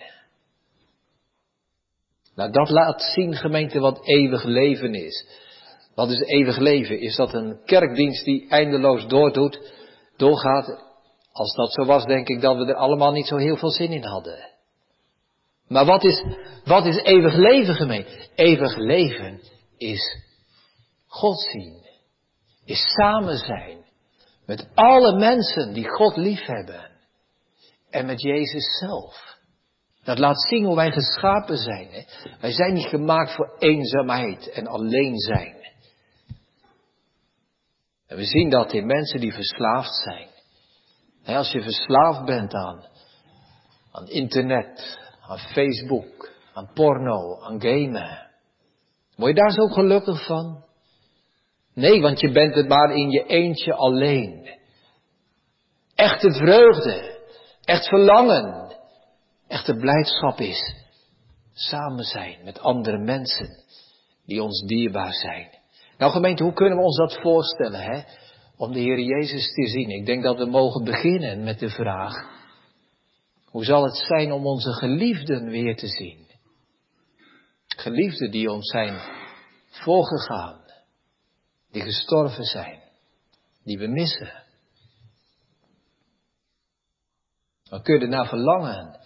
Nou, 2.36 2.52
dat 2.52 2.70
laat 2.70 3.02
zien, 3.02 3.36
gemeente, 3.36 3.80
wat 3.80 4.08
eeuwig 4.08 4.44
leven 4.44 4.94
is. 4.94 5.26
Wat 5.96 6.10
is 6.10 6.20
eeuwig 6.20 6.58
leven? 6.58 7.00
Is 7.00 7.16
dat 7.16 7.34
een 7.34 7.62
kerkdienst 7.66 8.26
die 8.26 8.50
eindeloos 8.50 9.08
doordoet, 9.08 9.74
doorgaat? 10.18 10.93
Als 11.34 11.56
dat 11.56 11.74
zo 11.74 11.86
was, 11.86 12.06
denk 12.06 12.28
ik 12.28 12.42
dat 12.42 12.58
we 12.58 12.66
er 12.66 12.76
allemaal 12.76 13.12
niet 13.12 13.28
zo 13.28 13.38
heel 13.38 13.58
veel 13.58 13.72
zin 13.72 13.92
in 13.92 14.04
hadden. 14.04 14.50
Maar 15.68 15.86
wat 15.86 16.04
is, 16.04 16.24
wat 16.64 16.86
is 16.86 16.98
eeuwig 16.98 17.34
leven, 17.34 17.76
gemeente? 17.76 18.28
Eeuwig 18.36 18.76
leven 18.76 19.42
is 19.78 20.18
God 21.08 21.40
zien. 21.40 21.82
Is 22.66 22.82
samen 22.82 23.38
zijn 23.38 23.84
met 24.46 24.68
alle 24.74 25.20
mensen 25.20 25.74
die 25.74 25.88
God 25.88 26.18
liefhebben. 26.18 26.92
En 27.90 28.06
met 28.06 28.22
Jezus 28.22 28.78
zelf. 28.80 29.38
Dat 30.04 30.20
laat 30.20 30.42
zien 30.42 30.66
hoe 30.66 30.76
wij 30.76 30.92
geschapen 30.92 31.58
zijn. 31.58 31.88
Hè? 31.92 32.04
Wij 32.40 32.52
zijn 32.52 32.74
niet 32.74 32.88
gemaakt 32.88 33.32
voor 33.32 33.56
eenzaamheid 33.60 34.50
en 34.50 34.68
alleen 34.68 35.18
zijn. 35.18 35.56
En 38.08 38.18
we 38.18 38.26
zien 38.26 38.50
dat 38.50 38.74
in 38.74 38.86
mensen 38.86 39.20
die 39.20 39.34
verslaafd 39.34 39.96
zijn. 39.96 40.33
Als 41.26 41.52
je 41.52 41.62
verslaafd 41.62 42.26
bent 42.26 42.54
aan, 42.54 42.86
aan 43.92 44.08
internet, 44.08 45.00
aan 45.28 45.40
Facebook, 45.40 46.32
aan 46.54 46.72
porno, 46.74 47.42
aan 47.42 47.62
gamen. 47.62 48.30
Word 49.16 49.36
je 49.36 49.42
daar 49.42 49.52
zo 49.52 49.68
gelukkig 49.68 50.26
van? 50.26 50.64
Nee, 51.74 52.02
want 52.02 52.20
je 52.20 52.32
bent 52.32 52.56
het 52.56 52.68
maar 52.68 52.96
in 52.96 53.10
je 53.10 53.26
eentje 53.26 53.74
alleen. 53.74 54.60
Echte 55.96 56.32
vreugde, 56.32 57.20
echt 57.64 57.88
verlangen, 57.88 58.76
echte 59.48 59.76
blijdschap 59.76 60.40
is 60.40 60.82
samen 61.54 62.04
zijn 62.04 62.38
met 62.44 62.60
andere 62.60 62.98
mensen 62.98 63.64
die 64.26 64.44
ons 64.44 64.62
dierbaar 64.66 65.14
zijn. 65.14 65.50
Nou 65.98 66.12
gemeente, 66.12 66.44
hoe 66.44 66.54
kunnen 66.54 66.78
we 66.78 66.84
ons 66.84 66.98
dat 66.98 67.20
voorstellen, 67.22 67.82
hè? 67.82 68.02
Om 68.58 68.72
de 68.72 68.80
Heer 68.80 69.00
Jezus 69.00 69.54
te 69.54 69.68
zien. 69.68 69.90
Ik 69.90 70.06
denk 70.06 70.24
dat 70.24 70.38
we 70.38 70.46
mogen 70.46 70.84
beginnen 70.84 71.44
met 71.44 71.60
de 71.60 71.70
vraag, 71.70 72.14
hoe 73.46 73.64
zal 73.64 73.84
het 73.84 73.98
zijn 73.98 74.32
om 74.32 74.46
onze 74.46 74.74
geliefden 74.74 75.50
weer 75.50 75.76
te 75.76 75.88
zien? 75.88 76.28
Geliefden 77.68 78.32
die 78.32 78.52
ons 78.52 78.72
zijn 78.72 79.00
voorgegaan, 79.70 80.62
die 81.72 81.82
gestorven 81.82 82.44
zijn, 82.44 82.82
die 83.64 83.78
we 83.78 83.88
missen. 83.88 84.44
Dan 87.64 87.82
kun 87.82 87.96
je 87.96 88.02
ernaar 88.02 88.28
verlangen 88.28 89.00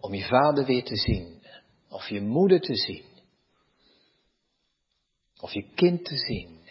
om 0.00 0.14
je 0.14 0.24
vader 0.24 0.64
weer 0.64 0.84
te 0.84 0.96
zien, 0.96 1.42
of 1.88 2.08
je 2.08 2.20
moeder 2.20 2.60
te 2.60 2.76
zien, 2.76 3.04
of 5.40 5.52
je 5.52 5.72
kind 5.74 6.04
te 6.04 6.16
zien, 6.16 6.63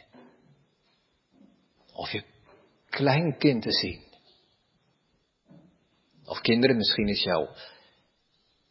of 1.94 2.12
je 2.12 2.24
kleinkind 2.89 3.62
te 3.62 3.72
zien. 3.72 4.02
Of 6.26 6.41
kinderen, 6.41 6.78
misschien 6.78 7.08
is 7.08 7.24
jouw 7.24 7.50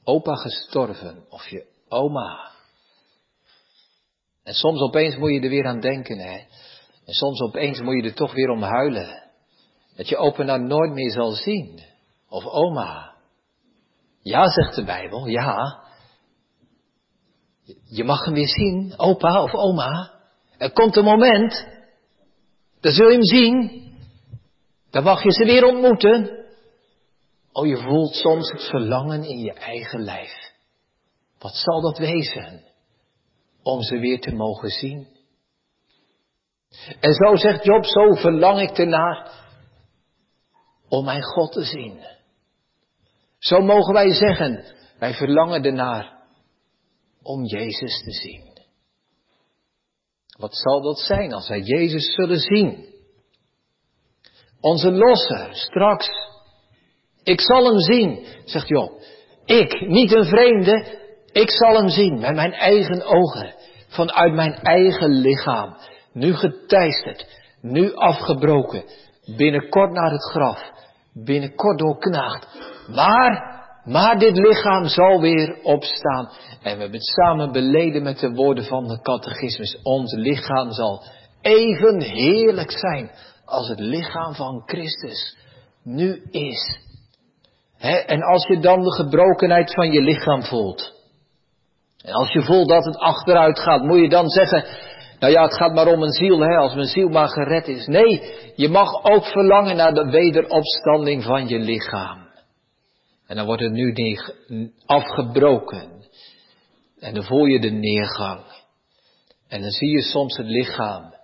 opa 0.05 0.35
gestorven, 0.35 1.27
of 1.29 1.49
je 1.49 1.67
oma. 1.89 2.51
En 4.43 4.55
soms 4.55 4.81
opeens 4.81 5.17
moet 5.17 5.33
je 5.33 5.41
er 5.41 5.49
weer 5.49 5.67
aan 5.67 5.81
denken, 5.81 6.19
hè. 6.19 6.39
En 7.05 7.15
soms 7.15 7.41
opeens 7.41 7.81
moet 7.81 8.03
je 8.03 8.09
er 8.09 8.15
toch 8.15 8.33
weer 8.35 8.49
om 8.49 8.63
huilen. 8.63 9.31
Dat 9.97 10.09
je 10.09 10.17
opa 10.17 10.43
nou 10.43 10.61
nooit 10.61 10.93
meer 10.93 11.11
zal 11.11 11.31
zien. 11.31 11.83
Of 12.29 12.45
oma. 12.45 13.15
Ja, 14.23 14.49
zegt 14.49 14.75
de 14.75 14.85
Bijbel, 14.85 15.27
ja. 15.27 15.83
Je 17.85 18.05
mag 18.05 18.25
hem 18.25 18.35
weer 18.35 18.49
zien, 18.49 18.95
opa 18.97 19.43
of 19.43 19.53
oma. 19.55 20.11
Er 20.59 20.73
komt 20.73 20.97
een 20.97 21.05
moment, 21.05 21.67
dan 22.83 22.93
zul 22.93 23.09
je 23.09 23.13
hem 23.13 23.25
zien. 23.25 23.83
Dan 24.91 25.03
mag 25.03 25.23
je 25.23 25.33
ze 25.33 25.45
weer 25.45 25.65
ontmoeten. 25.65 26.47
Oh, 27.53 27.67
je 27.67 27.77
voelt 27.77 28.15
soms 28.15 28.51
het 28.51 28.63
verlangen 28.63 29.25
in 29.25 29.39
je 29.39 29.53
eigen 29.53 30.03
lijf. 30.03 30.53
Wat 31.39 31.55
zal 31.55 31.81
dat 31.81 31.99
wezen? 31.99 32.63
Om 33.63 33.83
ze 33.83 33.99
weer 33.99 34.21
te 34.21 34.35
mogen 34.35 34.69
zien. 34.69 35.07
En 37.01 37.13
zo 37.13 37.37
zegt 37.37 37.65
Job, 37.65 37.85
zo 37.85 38.15
verlang 38.15 38.61
ik 38.61 38.79
ernaar 38.79 39.31
om 40.89 41.05
mijn 41.05 41.23
God 41.23 41.53
te 41.53 41.65
zien. 41.65 42.01
Zo 43.39 43.61
mogen 43.61 43.95
wij 43.95 44.13
zeggen, 44.13 44.65
wij 44.99 45.15
verlangen 45.15 45.65
ernaar 45.65 46.19
om 47.23 47.45
Jezus 47.45 48.03
te 48.05 48.11
zien. 48.11 48.52
Wat 50.43 50.57
zal 50.57 50.83
dat 50.83 50.99
zijn 50.99 51.33
als 51.33 51.49
wij 51.49 51.61
Jezus 51.61 52.15
zullen 52.15 52.39
zien? 52.39 52.87
Onze 54.61 54.93
losser, 54.93 55.49
straks. 55.51 56.09
Ik 57.23 57.41
zal 57.41 57.65
hem 57.65 57.79
zien, 57.79 58.27
zegt 58.45 58.69
Job. 58.69 58.93
Ik, 59.45 59.89
niet 59.89 60.13
een 60.13 60.25
vreemde, 60.25 60.99
ik 61.33 61.51
zal 61.51 61.75
hem 61.77 61.89
zien 61.89 62.21
met 62.21 62.35
mijn 62.35 62.53
eigen 62.53 63.05
ogen, 63.05 63.55
vanuit 63.89 64.35
mijn 64.35 64.55
eigen 64.55 65.11
lichaam, 65.11 65.77
nu 66.13 66.35
geteisterd, 66.35 67.27
nu 67.61 67.95
afgebroken, 67.95 68.85
binnenkort 69.37 69.93
naar 69.93 70.11
het 70.11 70.25
graf, 70.31 70.71
binnenkort 71.13 71.79
doorknaagd. 71.79 72.47
Maar, 72.89 73.52
maar 73.85 74.19
dit 74.19 74.37
lichaam 74.37 74.85
zal 74.85 75.21
weer 75.21 75.59
opstaan. 75.63 76.29
En 76.63 76.75
we 76.75 76.81
hebben 76.81 76.93
het 76.93 77.07
samen 77.07 77.53
beleden 77.53 78.03
met 78.03 78.19
de 78.19 78.33
woorden 78.33 78.65
van 78.65 78.89
de 78.89 79.01
catechismus. 79.01 79.83
Ons 79.83 80.15
lichaam 80.15 80.73
zal 80.73 81.03
even 81.41 82.03
heerlijk 82.03 82.71
zijn 82.71 83.11
als 83.45 83.69
het 83.69 83.81
lichaam 83.81 84.35
van 84.35 84.63
Christus 84.67 85.37
nu 85.85 86.23
is. 86.31 86.81
en 88.07 88.23
als 88.23 88.47
je 88.47 88.61
dan 88.61 88.83
de 88.83 88.93
gebrokenheid 88.93 89.75
van 89.75 89.93
je 89.93 90.01
lichaam 90.01 90.43
voelt, 90.43 90.93
en 92.05 92.13
als 92.13 92.33
je 92.33 92.43
voelt 92.43 92.69
dat 92.69 92.85
het 92.85 92.97
achteruit 92.97 93.59
gaat, 93.59 93.83
moet 93.83 93.99
je 93.99 94.09
dan 94.09 94.29
zeggen, 94.29 94.65
nou 95.19 95.33
ja, 95.33 95.43
het 95.43 95.57
gaat 95.57 95.75
maar 95.75 95.87
om 95.87 96.03
een 96.03 96.13
ziel, 96.13 96.41
hè, 96.41 96.57
als 96.57 96.75
mijn 96.75 96.87
ziel 96.87 97.09
maar 97.09 97.29
gered 97.29 97.69
is. 97.69 97.87
Nee, 97.87 98.23
je 98.57 98.69
mag 98.69 99.05
ook 99.05 99.25
verlangen 99.25 99.77
naar 99.77 99.95
de 99.95 100.11
wederopstanding 100.11 101.23
van 101.23 101.49
je 101.49 101.59
lichaam. 101.59 102.31
En 103.33 103.39
dan 103.39 103.47
wordt 103.47 103.63
het 103.63 103.73
nu 103.73 104.73
afgebroken. 104.87 106.05
En 106.99 107.15
dan 107.15 107.25
voel 107.25 107.45
je 107.45 107.61
de 107.61 107.71
neergang. 107.71 108.45
En 109.49 109.61
dan 109.61 109.71
zie 109.71 109.89
je 109.89 110.03
soms 110.03 110.37
het 110.37 110.47
lichaam 110.47 111.15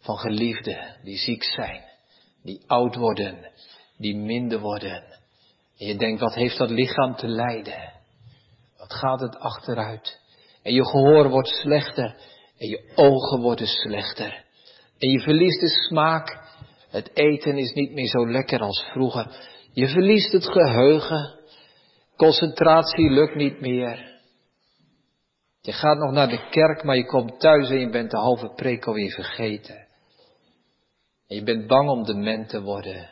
van 0.00 0.16
geliefden 0.16 0.96
die 1.02 1.16
ziek 1.16 1.42
zijn, 1.42 1.82
die 2.42 2.62
oud 2.66 2.94
worden, 2.94 3.50
die 3.96 4.16
minder 4.16 4.60
worden. 4.60 5.02
En 5.78 5.86
je 5.86 5.96
denkt, 5.96 6.20
wat 6.20 6.34
heeft 6.34 6.58
dat 6.58 6.70
lichaam 6.70 7.16
te 7.16 7.28
lijden? 7.28 7.92
Wat 8.76 8.92
gaat 8.92 9.20
het 9.20 9.36
achteruit? 9.36 10.20
En 10.62 10.72
je 10.72 10.84
gehoor 10.84 11.28
wordt 11.28 11.48
slechter 11.48 12.16
en 12.58 12.68
je 12.68 12.92
ogen 12.94 13.40
worden 13.40 13.66
slechter. 13.66 14.44
En 14.98 15.10
je 15.10 15.20
verliest 15.20 15.60
de 15.60 15.68
smaak. 15.68 16.56
Het 16.90 17.10
eten 17.14 17.58
is 17.58 17.72
niet 17.72 17.92
meer 17.92 18.08
zo 18.08 18.30
lekker 18.30 18.60
als 18.60 18.84
vroeger. 18.92 19.56
Je 19.72 19.88
verliest 19.88 20.32
het 20.32 20.46
geheugen. 20.46 21.37
Concentratie 22.18 23.10
lukt 23.10 23.34
niet 23.34 23.60
meer. 23.60 24.20
Je 25.60 25.72
gaat 25.72 25.98
nog 25.98 26.12
naar 26.12 26.28
de 26.28 26.48
kerk, 26.50 26.84
maar 26.84 26.96
je 26.96 27.06
komt 27.06 27.40
thuis 27.40 27.70
en 27.70 27.78
je 27.78 27.90
bent 27.90 28.10
de 28.10 28.16
halve 28.16 28.48
preek 28.48 28.86
alweer 28.86 29.10
vergeten. 29.10 29.86
En 31.26 31.36
je 31.36 31.42
bent 31.42 31.66
bang 31.66 31.88
om 31.88 32.04
dement 32.04 32.48
te 32.48 32.62
worden. 32.62 33.10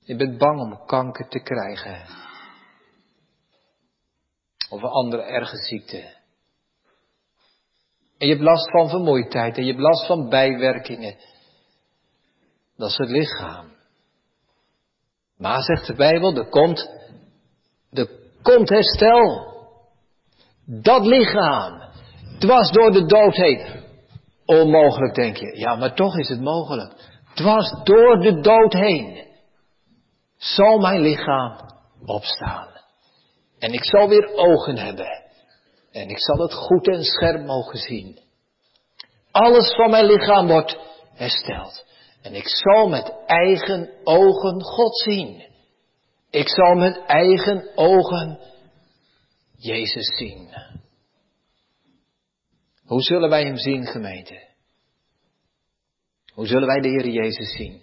Je 0.00 0.16
bent 0.16 0.38
bang 0.38 0.60
om 0.60 0.86
kanker 0.86 1.28
te 1.28 1.38
krijgen. 1.38 2.06
Of 4.70 4.82
een 4.82 4.88
andere 4.88 5.22
erge 5.22 5.56
ziekte. 5.56 6.16
En 8.18 8.26
je 8.26 8.32
hebt 8.32 8.44
last 8.44 8.70
van 8.70 8.88
vermoeidheid 8.88 9.56
en 9.56 9.64
je 9.64 9.70
hebt 9.70 9.82
last 9.82 10.06
van 10.06 10.28
bijwerkingen. 10.28 11.16
Dat 12.76 12.90
is 12.90 12.96
het 12.96 13.10
lichaam. 13.10 13.76
Maar 15.36 15.62
zegt 15.62 15.86
de 15.86 15.94
Bijbel, 15.94 16.36
er 16.36 16.48
komt, 16.48 16.97
komt 18.42 18.68
herstel. 18.68 19.46
Dat 20.66 21.06
lichaam, 21.06 21.82
dwars 22.38 22.70
door 22.70 22.90
de 22.90 23.06
dood 23.06 23.34
heen. 23.34 23.86
Onmogelijk 24.44 25.14
denk 25.14 25.36
je. 25.36 25.58
Ja, 25.58 25.74
maar 25.74 25.94
toch 25.94 26.18
is 26.18 26.28
het 26.28 26.40
mogelijk. 26.40 26.92
Dwars 27.34 27.74
door 27.84 28.20
de 28.20 28.40
dood 28.40 28.72
heen 28.72 29.26
zal 30.36 30.78
mijn 30.78 31.00
lichaam 31.00 31.56
opstaan. 32.04 32.68
En 33.58 33.72
ik 33.72 33.84
zal 33.84 34.08
weer 34.08 34.34
ogen 34.34 34.78
hebben. 34.78 35.22
En 35.92 36.08
ik 36.08 36.20
zal 36.20 36.36
het 36.38 36.54
goed 36.54 36.88
en 36.88 37.02
scherp 37.02 37.46
mogen 37.46 37.78
zien. 37.78 38.18
Alles 39.30 39.74
van 39.74 39.90
mijn 39.90 40.04
lichaam 40.04 40.46
wordt 40.46 40.78
hersteld. 41.14 41.86
En 42.22 42.34
ik 42.34 42.48
zal 42.48 42.88
met 42.88 43.12
eigen 43.26 43.90
ogen 44.04 44.62
God 44.62 44.98
zien. 44.98 45.47
Ik 46.38 46.48
zal 46.48 46.74
met 46.74 47.04
eigen 47.06 47.70
ogen 47.74 48.38
Jezus 49.56 50.16
zien. 50.16 50.48
Hoe 52.84 53.02
zullen 53.02 53.28
wij 53.28 53.44
hem 53.44 53.56
zien, 53.56 53.86
gemeente? 53.86 54.46
Hoe 56.32 56.46
zullen 56.46 56.66
wij 56.66 56.80
de 56.80 56.88
Heer 56.88 57.08
Jezus 57.08 57.56
zien? 57.56 57.82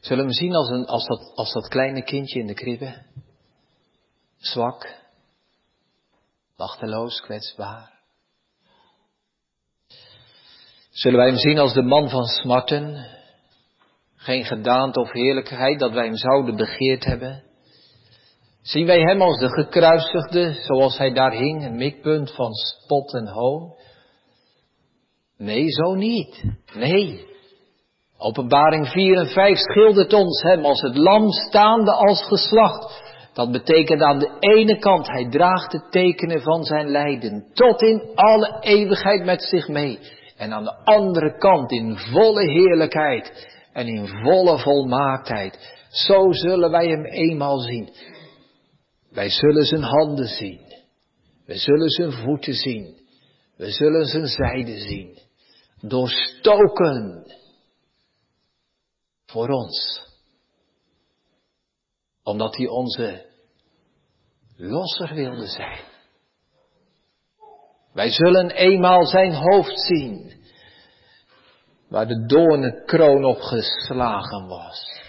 Zullen 0.00 0.24
we 0.26 0.30
hem 0.30 0.32
zien 0.32 0.54
als, 0.54 0.68
een, 0.68 0.86
als, 0.86 1.06
dat, 1.06 1.32
als 1.34 1.52
dat 1.52 1.68
kleine 1.68 2.02
kindje 2.02 2.40
in 2.40 2.46
de 2.46 2.54
kribbe? 2.54 3.02
Zwak, 4.36 5.00
machteloos, 6.56 7.20
kwetsbaar. 7.20 8.00
Zullen 10.90 11.18
wij 11.18 11.28
hem 11.28 11.38
zien 11.38 11.58
als 11.58 11.74
de 11.74 11.82
man 11.82 12.08
van 12.08 12.24
smarten? 12.24 13.12
Geen 14.24 14.44
gedaante 14.44 15.00
of 15.00 15.12
heerlijkheid 15.12 15.78
dat 15.78 15.92
wij 15.92 16.04
hem 16.04 16.16
zouden 16.16 16.56
begeerd 16.56 17.04
hebben? 17.04 17.42
Zien 18.62 18.86
wij 18.86 19.00
hem 19.00 19.22
als 19.22 19.38
de 19.38 19.48
gekruisigde, 19.48 20.52
zoals 20.52 20.98
hij 20.98 21.12
daar 21.12 21.32
hing, 21.32 21.64
een 21.64 21.76
mikpunt 21.76 22.34
van 22.34 22.52
spot 22.52 23.14
en 23.14 23.28
hoon? 23.28 23.74
Nee, 25.38 25.70
zo 25.70 25.94
niet. 25.94 26.44
Nee. 26.74 27.26
Openbaring 28.18 28.88
4 28.88 29.18
en 29.18 29.26
5 29.26 29.58
schildert 29.58 30.12
ons 30.12 30.42
hem 30.42 30.64
als 30.64 30.80
het 30.80 30.96
lam 30.96 31.30
staande 31.30 31.92
als 31.92 32.22
geslacht. 32.22 33.02
Dat 33.32 33.52
betekent 33.52 34.02
aan 34.02 34.18
de 34.18 34.36
ene 34.38 34.78
kant, 34.78 35.06
hij 35.06 35.28
draagt 35.30 35.70
de 35.70 35.88
tekenen 35.90 36.42
van 36.42 36.64
zijn 36.64 36.88
lijden 36.88 37.50
tot 37.54 37.82
in 37.82 38.02
alle 38.14 38.56
eeuwigheid 38.60 39.24
met 39.24 39.42
zich 39.42 39.68
mee. 39.68 39.98
En 40.36 40.52
aan 40.52 40.64
de 40.64 40.84
andere 40.84 41.38
kant 41.38 41.72
in 41.72 41.98
volle 41.98 42.50
heerlijkheid 42.50 43.52
en 43.74 43.86
in 43.86 44.08
volle 44.08 44.58
volmaaktheid. 44.58 45.58
Zo 45.88 46.32
zullen 46.32 46.70
wij 46.70 46.86
hem 46.88 47.04
eenmaal 47.04 47.58
zien. 47.58 47.94
Wij 49.10 49.28
zullen 49.28 49.64
zijn 49.64 49.82
handen 49.82 50.26
zien. 50.26 50.60
We 51.46 51.56
zullen 51.56 51.88
zijn 51.88 52.12
voeten 52.12 52.54
zien. 52.54 52.98
We 53.56 53.70
zullen 53.70 54.06
zijn 54.06 54.26
zijde 54.26 54.78
zien. 54.78 55.18
Doorstoken. 55.80 57.26
Voor 59.26 59.48
ons. 59.48 60.02
Omdat 62.22 62.56
hij 62.56 62.66
onze 62.66 63.26
losser 64.56 65.14
wilde 65.14 65.46
zijn. 65.46 65.80
Wij 67.92 68.10
zullen 68.10 68.50
eenmaal 68.50 69.06
zijn 69.06 69.32
hoofd 69.34 69.80
zien. 69.80 70.43
Waar 71.94 72.06
de 72.06 72.26
doornenkroon 72.26 73.24
op 73.24 73.40
geslagen 73.40 74.46
was. 74.46 75.00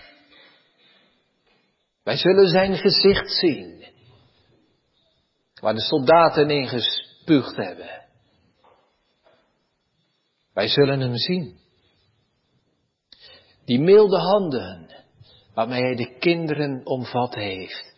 Wij 2.03 2.17
zullen 2.17 2.47
zijn 2.47 2.77
gezicht 2.77 3.31
zien 3.31 3.85
waar 5.61 5.73
de 5.73 5.81
soldaten 5.81 6.49
in 6.49 6.67
gespuugd 6.67 7.55
hebben. 7.55 8.05
Wij 10.53 10.67
zullen 10.67 10.99
hem 10.99 11.15
zien. 11.15 11.57
Die 13.65 13.79
milde 13.79 14.17
handen 14.17 14.89
waarmee 15.53 15.81
hij 15.81 15.95
de 15.95 16.17
kinderen 16.19 16.85
omvat 16.85 17.35
heeft 17.35 17.93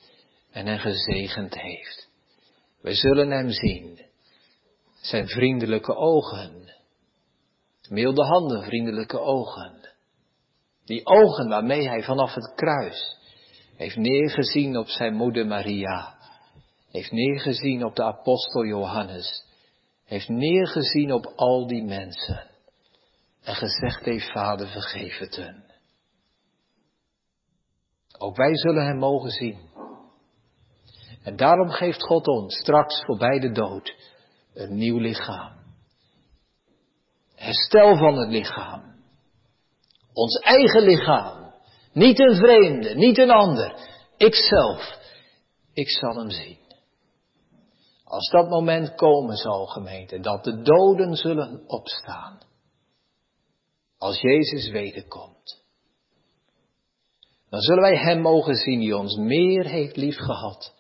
en 0.52 0.66
hen 0.66 0.80
gezegend 0.80 1.60
heeft. 1.60 2.10
Wij 2.82 2.96
zullen 2.96 3.32
hem 3.32 3.50
zien. 3.50 4.02
Zijn 5.02 5.28
vriendelijke 5.28 5.96
ogen. 5.96 6.77
Milde 7.90 8.24
handen, 8.24 8.64
vriendelijke 8.64 9.20
ogen. 9.20 9.90
Die 10.86 11.06
ogen 11.06 11.50
waarmee 11.50 11.88
hij 11.88 12.04
vanaf 12.04 12.34
het 12.34 12.54
kruis 12.56 13.16
heeft 13.76 13.96
neergezien 13.96 14.78
op 14.78 14.88
zijn 14.88 15.14
moeder 15.14 15.48
Maria 15.48 16.18
heeft 16.92 17.12
neergezien 17.12 17.86
op 17.86 17.96
de 17.96 18.04
apostel 18.04 18.66
Johannes, 18.66 19.46
heeft 20.06 20.28
neergezien 20.28 21.14
op 21.14 21.26
al 21.36 21.68
die 21.68 21.84
mensen 21.84 22.46
en 23.42 23.56
gezegd 23.56 24.06
heeft, 24.06 24.32
Vader 24.32 24.68
vergeef 24.68 25.18
het 25.18 25.36
hen. 25.36 25.64
Ook 28.18 28.36
wij 28.36 28.58
zullen 28.58 28.86
hem 28.86 28.98
mogen 28.98 29.32
zien. 29.32 29.60
En 31.24 31.36
daarom 31.36 31.70
geeft 31.70 32.04
God 32.04 32.28
ons 32.28 32.56
straks 32.56 33.06
voorbij 33.06 33.40
de 33.40 33.52
dood 33.52 33.96
een 34.54 34.76
nieuw 34.76 34.98
lichaam. 34.98 35.67
Herstel 37.38 37.98
van 37.98 38.18
het 38.18 38.30
lichaam. 38.30 38.96
Ons 40.14 40.40
eigen 40.40 40.82
lichaam. 40.82 41.54
Niet 41.94 42.20
een 42.20 42.36
vreemde, 42.36 42.96
niet 42.96 43.18
een 43.18 43.32
ander. 43.32 43.76
Ikzelf. 44.18 44.98
Ik 45.74 45.90
zal 45.90 46.16
hem 46.16 46.30
zien. 46.30 46.58
Als 48.04 48.30
dat 48.30 48.50
moment 48.50 48.96
komen 48.96 49.36
zal, 49.36 49.66
gemeente, 49.66 50.20
dat 50.20 50.44
de 50.44 50.62
doden 50.62 51.16
zullen 51.16 51.64
opstaan. 51.68 52.40
Als 53.98 54.22
Jezus 54.22 54.70
wederkomt. 54.70 55.64
Dan 57.50 57.60
zullen 57.60 57.82
wij 57.82 57.98
Hem 57.98 58.22
mogen 58.22 58.56
zien 58.56 58.80
die 58.80 58.98
ons 58.98 59.16
meer 59.16 59.66
heeft 59.66 59.96
liefgehad 59.96 60.76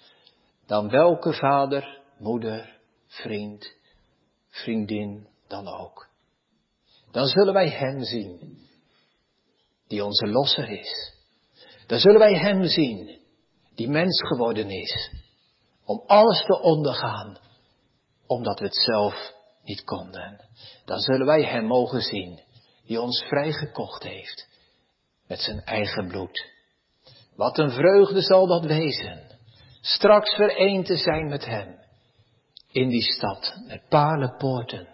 dan 0.68 0.89
welke 0.89 1.34
vader, 1.34 2.01
moeder, 2.18 2.80
vriend, 3.08 3.76
vriendin 4.49 5.28
dan 5.47 5.68
ook. 5.68 6.07
Dan 7.12 7.28
zullen 7.28 7.53
wij 7.53 7.70
Hem 7.70 8.03
zien 8.03 8.58
die 9.88 10.05
onze 10.05 10.28
losser 10.28 10.70
is. 10.70 11.14
Dan 11.88 11.99
zullen 11.99 12.20
wij 12.20 12.34
Hem 12.34 12.64
zien 12.64 13.20
die 13.76 13.89
mens 13.89 14.22
geworden 14.28 14.70
is 14.70 15.12
om 15.86 16.03
alles 16.05 16.43
te 16.45 16.62
ondergaan, 16.62 17.38
omdat 18.28 18.60
we 18.60 18.66
het 18.66 18.76
zelf 18.76 19.34
niet 19.64 19.84
konden. 19.84 20.45
Dan 20.86 20.99
zullen 20.99 21.26
wij 21.26 21.43
Hem 21.43 21.66
mogen 21.66 22.01
zien, 22.01 22.41
die 22.86 23.01
ons 23.01 23.24
vrijgekocht 23.24 24.03
heeft 24.03 24.47
met 25.28 25.39
zijn 25.39 25.62
eigen 25.64 26.08
bloed. 26.08 26.45
Wat 27.36 27.58
een 27.58 27.72
vreugde 27.72 28.22
zal 28.22 28.47
dat 28.47 28.66
wezen, 28.66 29.39
straks 29.82 30.36
vereend 30.36 30.86
te 30.86 30.97
zijn 30.97 31.28
met 31.28 31.45
Hem, 31.45 31.80
in 32.72 32.89
die 32.89 33.14
stad, 33.14 33.53
met 33.68 33.88
palenpoorten, 33.89 34.88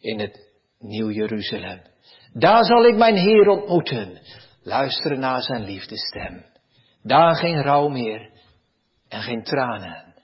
in 0.00 0.20
het 0.20 0.53
Nieuw 0.84 1.10
Jeruzalem. 1.10 1.80
Daar 2.32 2.64
zal 2.64 2.84
ik 2.84 2.96
mijn 2.96 3.16
Heer 3.16 3.48
ontmoeten, 3.48 4.20
luisteren 4.62 5.20
naar 5.20 5.42
zijn 5.42 5.64
liefdestem. 5.64 6.44
Daar 7.02 7.36
geen 7.36 7.62
rouw 7.62 7.88
meer 7.88 8.30
en 9.08 9.20
geen 9.22 9.42
tranen 9.42 10.14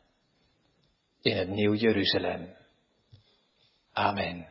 in 1.20 1.36
het 1.36 1.48
Nieuw 1.48 1.74
Jeruzalem. 1.74 2.56
Amen. 3.92 4.49